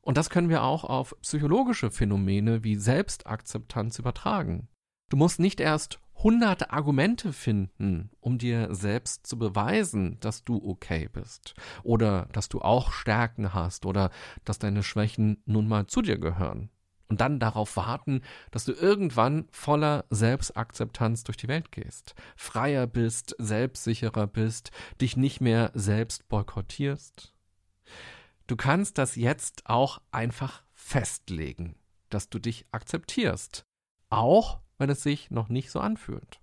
Und 0.00 0.16
das 0.16 0.30
können 0.30 0.48
wir 0.48 0.62
auch 0.62 0.84
auf 0.84 1.14
psychologische 1.20 1.90
Phänomene 1.90 2.64
wie 2.64 2.76
Selbstakzeptanz 2.76 3.98
übertragen. 3.98 4.68
Du 5.10 5.16
musst 5.16 5.40
nicht 5.40 5.60
erst 5.60 6.00
hunderte 6.22 6.70
Argumente 6.70 7.32
finden, 7.32 8.10
um 8.20 8.38
dir 8.38 8.74
selbst 8.74 9.26
zu 9.26 9.38
beweisen, 9.38 10.18
dass 10.20 10.44
du 10.44 10.62
okay 10.62 11.08
bist 11.08 11.54
oder 11.82 12.28
dass 12.32 12.48
du 12.48 12.60
auch 12.60 12.92
Stärken 12.92 13.54
hast 13.54 13.86
oder 13.86 14.10
dass 14.44 14.58
deine 14.58 14.82
Schwächen 14.82 15.42
nun 15.46 15.68
mal 15.68 15.86
zu 15.86 16.02
dir 16.02 16.18
gehören. 16.18 16.70
Und 17.08 17.20
dann 17.20 17.40
darauf 17.40 17.76
warten, 17.76 18.22
dass 18.52 18.64
du 18.64 18.72
irgendwann 18.72 19.48
voller 19.50 20.04
Selbstakzeptanz 20.10 21.24
durch 21.24 21.36
die 21.36 21.48
Welt 21.48 21.72
gehst, 21.72 22.14
freier 22.36 22.86
bist, 22.86 23.34
selbstsicherer 23.38 24.28
bist, 24.28 24.70
dich 25.00 25.16
nicht 25.16 25.40
mehr 25.40 25.72
selbst 25.74 26.28
boykottierst. 26.28 27.34
Du 28.46 28.54
kannst 28.54 28.98
das 28.98 29.16
jetzt 29.16 29.62
auch 29.66 30.00
einfach 30.12 30.62
festlegen, 30.72 31.74
dass 32.10 32.28
du 32.30 32.38
dich 32.38 32.66
akzeptierst, 32.70 33.64
auch 34.08 34.60
wenn 34.80 34.90
es 34.90 35.02
sich 35.02 35.30
noch 35.30 35.48
nicht 35.48 35.70
so 35.70 35.78
anfühlt. 35.78 36.40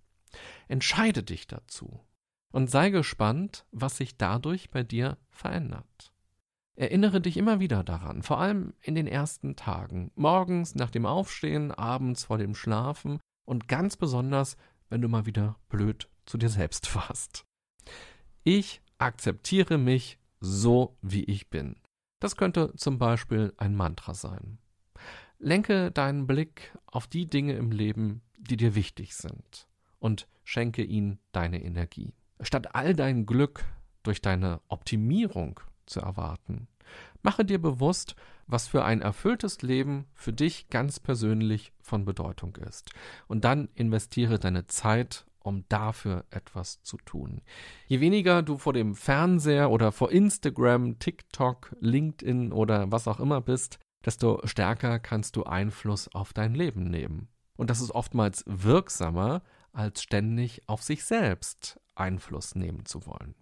Entscheide 0.67 1.23
dich 1.23 1.47
dazu 1.47 1.99
und 2.53 2.69
sei 2.69 2.91
gespannt, 2.91 3.65
was 3.71 3.97
sich 3.97 4.17
dadurch 4.17 4.69
bei 4.69 4.83
dir 4.83 5.17
verändert. 5.29 6.13
Erinnere 6.75 7.19
dich 7.19 7.37
immer 7.37 7.59
wieder 7.59 7.83
daran, 7.83 8.21
vor 8.21 8.39
allem 8.39 8.73
in 8.81 8.93
den 8.93 9.07
ersten 9.07 9.55
Tagen, 9.55 10.11
morgens 10.15 10.75
nach 10.75 10.91
dem 10.91 11.07
Aufstehen, 11.07 11.71
abends 11.71 12.25
vor 12.25 12.37
dem 12.37 12.53
Schlafen 12.53 13.19
und 13.45 13.67
ganz 13.67 13.97
besonders, 13.97 14.55
wenn 14.89 15.01
du 15.01 15.09
mal 15.09 15.25
wieder 15.25 15.57
blöd 15.69 16.07
zu 16.27 16.37
dir 16.37 16.49
selbst 16.49 16.93
warst. 16.95 17.43
Ich 18.43 18.81
akzeptiere 18.99 19.79
mich 19.79 20.19
so, 20.39 20.95
wie 21.01 21.23
ich 21.23 21.49
bin. 21.49 21.75
Das 22.19 22.35
könnte 22.35 22.73
zum 22.75 22.99
Beispiel 22.99 23.53
ein 23.57 23.75
Mantra 23.75 24.13
sein. 24.13 24.59
Lenke 25.39 25.91
deinen 25.91 26.25
Blick 26.25 26.75
auf 26.85 27.07
die 27.07 27.27
Dinge 27.27 27.53
im 27.53 27.71
Leben, 27.71 28.21
die 28.37 28.57
dir 28.57 28.75
wichtig 28.75 29.15
sind, 29.15 29.67
und 29.99 30.27
schenke 30.43 30.83
ihnen 30.83 31.19
deine 31.31 31.63
Energie. 31.63 32.13
Statt 32.41 32.75
all 32.75 32.93
dein 32.93 33.25
Glück 33.25 33.65
durch 34.03 34.21
deine 34.21 34.61
Optimierung 34.67 35.59
zu 35.85 35.99
erwarten, 35.99 36.67
mache 37.21 37.45
dir 37.45 37.61
bewusst, 37.61 38.15
was 38.47 38.67
für 38.67 38.83
ein 38.83 39.01
erfülltes 39.01 39.61
Leben 39.61 40.05
für 40.13 40.33
dich 40.33 40.69
ganz 40.69 40.99
persönlich 40.99 41.73
von 41.81 42.05
Bedeutung 42.05 42.55
ist. 42.55 42.91
Und 43.27 43.43
dann 43.43 43.69
investiere 43.75 44.39
deine 44.39 44.67
Zeit, 44.67 45.25
um 45.39 45.65
dafür 45.69 46.25
etwas 46.29 46.81
zu 46.83 46.97
tun. 46.97 47.41
Je 47.87 47.99
weniger 47.99 48.41
du 48.41 48.57
vor 48.57 48.73
dem 48.73 48.95
Fernseher 48.95 49.69
oder 49.69 49.91
vor 49.91 50.11
Instagram, 50.11 50.99
TikTok, 50.99 51.75
LinkedIn 51.79 52.51
oder 52.51 52.91
was 52.91 53.07
auch 53.07 53.19
immer 53.19 53.41
bist, 53.41 53.79
desto 54.05 54.41
stärker 54.45 54.99
kannst 54.99 55.35
du 55.35 55.43
Einfluss 55.43 56.07
auf 56.13 56.33
dein 56.33 56.53
Leben 56.53 56.89
nehmen. 56.89 57.29
Und 57.55 57.69
das 57.69 57.81
ist 57.81 57.91
oftmals 57.91 58.43
wirksamer, 58.45 59.41
als 59.73 60.01
ständig 60.01 60.61
auf 60.67 60.83
sich 60.83 61.03
selbst 61.03 61.79
Einfluss 61.95 62.55
nehmen 62.55 62.85
zu 62.85 63.05
wollen. 63.05 63.35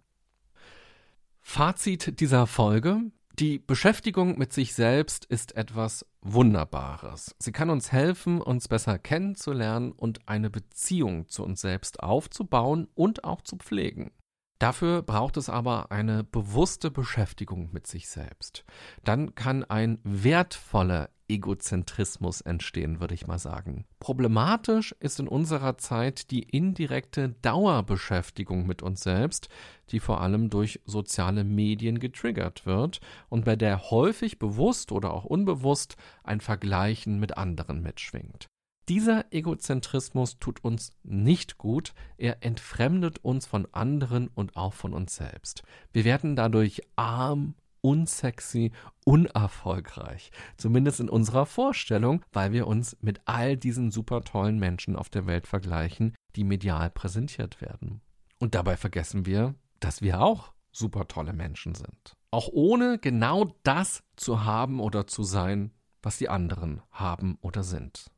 Fazit 1.40 2.20
dieser 2.20 2.46
Folge. 2.46 3.02
Die 3.38 3.58
Beschäftigung 3.58 4.38
mit 4.38 4.54
sich 4.54 4.74
selbst 4.74 5.26
ist 5.26 5.56
etwas 5.56 6.06
Wunderbares. 6.22 7.36
Sie 7.38 7.52
kann 7.52 7.68
uns 7.68 7.92
helfen, 7.92 8.40
uns 8.40 8.66
besser 8.66 8.98
kennenzulernen 8.98 9.92
und 9.92 10.26
eine 10.26 10.48
Beziehung 10.48 11.28
zu 11.28 11.44
uns 11.44 11.60
selbst 11.60 12.00
aufzubauen 12.00 12.88
und 12.94 13.24
auch 13.24 13.42
zu 13.42 13.56
pflegen. 13.58 14.10
Dafür 14.58 15.02
braucht 15.02 15.36
es 15.36 15.50
aber 15.50 15.90
eine 15.90 16.24
bewusste 16.24 16.90
Beschäftigung 16.90 17.70
mit 17.72 17.86
sich 17.86 18.08
selbst. 18.08 18.64
Dann 19.04 19.34
kann 19.34 19.64
ein 19.64 19.98
wertvoller 20.02 21.10
Egozentrismus 21.28 22.40
entstehen, 22.40 23.00
würde 23.00 23.14
ich 23.14 23.26
mal 23.26 23.38
sagen. 23.38 23.84
Problematisch 23.98 24.94
ist 25.00 25.18
in 25.20 25.28
unserer 25.28 25.76
Zeit 25.76 26.30
die 26.30 26.42
indirekte 26.42 27.30
Dauerbeschäftigung 27.42 28.66
mit 28.66 28.82
uns 28.82 29.02
selbst, 29.02 29.48
die 29.90 30.00
vor 30.00 30.20
allem 30.20 30.50
durch 30.50 30.80
soziale 30.84 31.44
Medien 31.44 31.98
getriggert 31.98 32.64
wird 32.64 33.00
und 33.28 33.44
bei 33.44 33.56
der 33.56 33.90
häufig 33.90 34.38
bewusst 34.38 34.92
oder 34.92 35.12
auch 35.12 35.24
unbewusst 35.24 35.96
ein 36.22 36.40
Vergleichen 36.40 37.18
mit 37.18 37.36
anderen 37.36 37.82
mitschwingt. 37.82 38.48
Dieser 38.88 39.32
Egozentrismus 39.32 40.38
tut 40.38 40.62
uns 40.62 40.92
nicht 41.02 41.58
gut, 41.58 41.92
er 42.18 42.44
entfremdet 42.44 43.18
uns 43.18 43.44
von 43.44 43.66
anderen 43.72 44.28
und 44.28 44.56
auch 44.56 44.74
von 44.74 44.94
uns 44.94 45.16
selbst. 45.16 45.64
Wir 45.92 46.04
werden 46.04 46.36
dadurch 46.36 46.82
arm, 46.94 47.56
unsexy, 47.80 48.70
unerfolgreich. 49.04 50.30
Zumindest 50.56 51.00
in 51.00 51.08
unserer 51.08 51.46
Vorstellung, 51.46 52.24
weil 52.32 52.52
wir 52.52 52.68
uns 52.68 52.96
mit 53.00 53.20
all 53.24 53.56
diesen 53.56 53.90
super 53.90 54.22
tollen 54.22 54.60
Menschen 54.60 54.94
auf 54.94 55.08
der 55.08 55.26
Welt 55.26 55.48
vergleichen, 55.48 56.14
die 56.36 56.44
medial 56.44 56.90
präsentiert 56.90 57.60
werden. 57.60 58.02
Und 58.38 58.54
dabei 58.54 58.76
vergessen 58.76 59.26
wir, 59.26 59.56
dass 59.80 60.00
wir 60.00 60.20
auch 60.20 60.52
super 60.70 61.08
tolle 61.08 61.32
Menschen 61.32 61.74
sind. 61.74 62.12
Auch 62.30 62.48
ohne 62.52 62.98
genau 62.98 63.52
das 63.64 64.04
zu 64.14 64.44
haben 64.44 64.78
oder 64.78 65.08
zu 65.08 65.24
sein, 65.24 65.72
was 66.02 66.18
die 66.18 66.28
anderen 66.28 66.82
haben 66.92 67.36
oder 67.40 67.64
sind. 67.64 68.10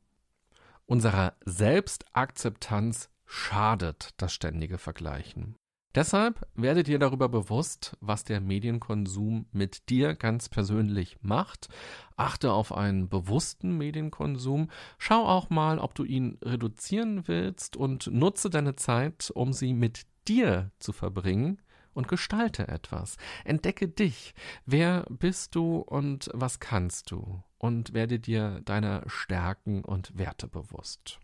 Unserer 0.89 1.35
Selbstakzeptanz 1.45 3.11
schadet 3.23 4.09
das 4.17 4.33
ständige 4.33 4.79
Vergleichen. 4.79 5.55
Deshalb 5.93 6.47
werde 6.55 6.81
dir 6.81 6.97
darüber 6.97 7.29
bewusst, 7.29 7.95
was 8.01 8.23
der 8.23 8.41
Medienkonsum 8.41 9.45
mit 9.51 9.89
dir 9.89 10.15
ganz 10.15 10.49
persönlich 10.49 11.17
macht. 11.21 11.67
Achte 12.17 12.51
auf 12.51 12.73
einen 12.75 13.07
bewussten 13.07 13.77
Medienkonsum. 13.77 14.71
Schau 14.97 15.27
auch 15.27 15.51
mal, 15.51 15.77
ob 15.77 15.93
du 15.93 16.05
ihn 16.05 16.39
reduzieren 16.43 17.27
willst 17.27 17.77
und 17.77 18.07
nutze 18.07 18.49
deine 18.49 18.75
Zeit, 18.75 19.31
um 19.35 19.53
sie 19.53 19.75
mit 19.75 20.07
dir 20.27 20.71
zu 20.79 20.91
verbringen 20.91 21.61
und 21.93 22.07
gestalte 22.07 22.67
etwas. 22.67 23.17
Entdecke 23.45 23.89
dich. 23.89 24.33
Wer 24.65 25.05
bist 25.07 25.53
du 25.53 25.81
und 25.81 26.31
was 26.33 26.59
kannst 26.59 27.11
du? 27.11 27.43
Und 27.59 27.93
werde 27.93 28.19
dir 28.19 28.61
deiner 28.65 29.03
Stärken 29.07 29.83
und 29.83 30.17
Werte 30.17 30.47
bewusst. 30.47 31.19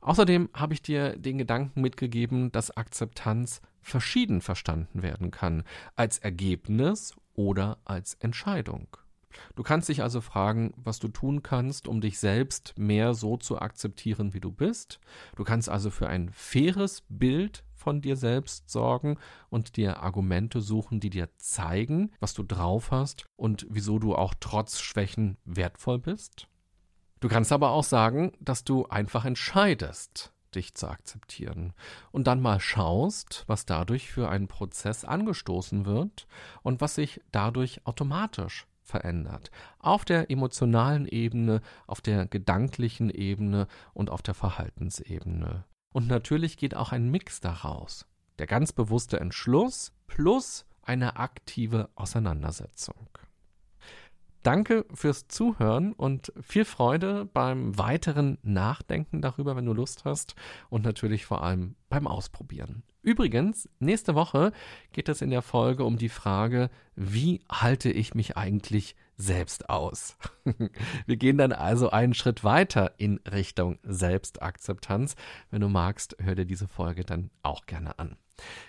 Außerdem 0.00 0.48
habe 0.52 0.74
ich 0.74 0.82
dir 0.82 1.16
den 1.16 1.38
Gedanken 1.38 1.80
mitgegeben, 1.80 2.50
dass 2.50 2.76
Akzeptanz 2.76 3.60
verschieden 3.82 4.40
verstanden 4.40 5.02
werden 5.02 5.30
kann, 5.30 5.62
als 5.94 6.18
Ergebnis 6.18 7.14
oder 7.34 7.78
als 7.84 8.14
Entscheidung. 8.14 8.88
Du 9.54 9.62
kannst 9.62 9.88
dich 9.88 10.02
also 10.02 10.20
fragen, 10.20 10.72
was 10.76 10.98
du 10.98 11.08
tun 11.08 11.42
kannst, 11.42 11.88
um 11.88 12.00
dich 12.00 12.18
selbst 12.18 12.74
mehr 12.76 13.14
so 13.14 13.36
zu 13.36 13.58
akzeptieren, 13.58 14.34
wie 14.34 14.40
du 14.40 14.50
bist. 14.50 14.98
Du 15.36 15.44
kannst 15.44 15.68
also 15.68 15.90
für 15.90 16.08
ein 16.08 16.30
faires 16.30 17.02
Bild 17.08 17.62
von 17.76 18.00
dir 18.00 18.16
selbst 18.16 18.70
sorgen 18.70 19.18
und 19.48 19.76
dir 19.76 20.02
Argumente 20.02 20.60
suchen, 20.60 21.00
die 21.00 21.10
dir 21.10 21.28
zeigen, 21.36 22.12
was 22.20 22.34
du 22.34 22.42
drauf 22.42 22.90
hast 22.90 23.26
und 23.36 23.66
wieso 23.70 23.98
du 23.98 24.14
auch 24.14 24.34
trotz 24.38 24.80
Schwächen 24.80 25.36
wertvoll 25.44 25.98
bist. 25.98 26.48
Du 27.20 27.28
kannst 27.28 27.52
aber 27.52 27.70
auch 27.70 27.84
sagen, 27.84 28.32
dass 28.40 28.64
du 28.64 28.86
einfach 28.86 29.24
entscheidest, 29.24 30.32
dich 30.54 30.74
zu 30.74 30.88
akzeptieren 30.88 31.72
und 32.12 32.26
dann 32.26 32.40
mal 32.40 32.60
schaust, 32.60 33.44
was 33.46 33.66
dadurch 33.66 34.10
für 34.10 34.28
einen 34.28 34.48
Prozess 34.48 35.04
angestoßen 35.04 35.86
wird 35.86 36.26
und 36.62 36.80
was 36.80 36.94
sich 36.94 37.20
dadurch 37.32 37.86
automatisch 37.86 38.66
verändert. 38.82 39.50
Auf 39.78 40.04
der 40.04 40.30
emotionalen 40.30 41.06
Ebene, 41.06 41.60
auf 41.86 42.00
der 42.00 42.26
gedanklichen 42.26 43.10
Ebene 43.10 43.66
und 43.92 44.10
auf 44.10 44.22
der 44.22 44.34
Verhaltensebene. 44.34 45.64
Und 45.96 46.08
natürlich 46.08 46.58
geht 46.58 46.76
auch 46.76 46.92
ein 46.92 47.10
Mix 47.10 47.40
daraus. 47.40 48.04
Der 48.38 48.46
ganz 48.46 48.70
bewusste 48.70 49.18
Entschluss 49.18 49.94
plus 50.06 50.66
eine 50.82 51.16
aktive 51.16 51.88
Auseinandersetzung. 51.94 53.08
Danke 54.46 54.86
fürs 54.94 55.26
Zuhören 55.26 55.92
und 55.92 56.32
viel 56.40 56.64
Freude 56.64 57.24
beim 57.24 57.76
weiteren 57.78 58.38
Nachdenken 58.44 59.20
darüber, 59.20 59.56
wenn 59.56 59.66
du 59.66 59.72
Lust 59.72 60.04
hast 60.04 60.36
und 60.70 60.84
natürlich 60.84 61.26
vor 61.26 61.42
allem 61.42 61.74
beim 61.88 62.06
Ausprobieren. 62.06 62.84
Übrigens, 63.02 63.68
nächste 63.80 64.14
Woche 64.14 64.52
geht 64.92 65.08
es 65.08 65.20
in 65.20 65.30
der 65.30 65.42
Folge 65.42 65.82
um 65.82 65.98
die 65.98 66.08
Frage, 66.08 66.70
wie 66.94 67.40
halte 67.50 67.90
ich 67.90 68.14
mich 68.14 68.36
eigentlich 68.36 68.94
selbst 69.16 69.68
aus? 69.68 70.16
Wir 71.06 71.16
gehen 71.16 71.38
dann 71.38 71.50
also 71.50 71.90
einen 71.90 72.14
Schritt 72.14 72.44
weiter 72.44 72.92
in 72.98 73.18
Richtung 73.28 73.80
Selbstakzeptanz. 73.82 75.16
Wenn 75.50 75.62
du 75.62 75.68
magst, 75.68 76.18
hör 76.20 76.36
dir 76.36 76.46
diese 76.46 76.68
Folge 76.68 77.02
dann 77.02 77.32
auch 77.42 77.66
gerne 77.66 77.98
an. 77.98 78.14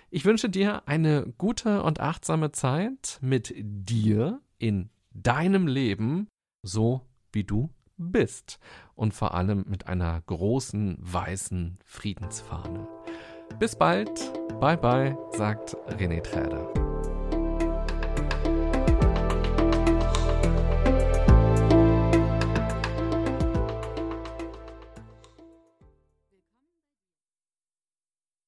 Ich 0.09 0.25
wünsche 0.25 0.49
dir 0.49 0.87
eine 0.87 1.31
gute 1.37 1.83
und 1.83 1.99
achtsame 1.99 2.51
Zeit 2.51 3.19
mit 3.21 3.53
dir 3.59 4.41
in 4.57 4.89
deinem 5.11 5.67
Leben 5.67 6.27
so, 6.63 7.01
wie 7.31 7.43
du 7.43 7.69
bist. 7.97 8.59
Und 8.95 9.13
vor 9.13 9.33
allem 9.33 9.65
mit 9.67 9.87
einer 9.87 10.21
großen 10.21 10.97
weißen 10.99 11.79
Friedensfahne. 11.85 12.87
Bis 13.59 13.75
bald. 13.75 14.09
Bye 14.59 14.77
bye, 14.77 15.17
sagt 15.31 15.75
René 15.87 16.21
Träder. 16.21 16.86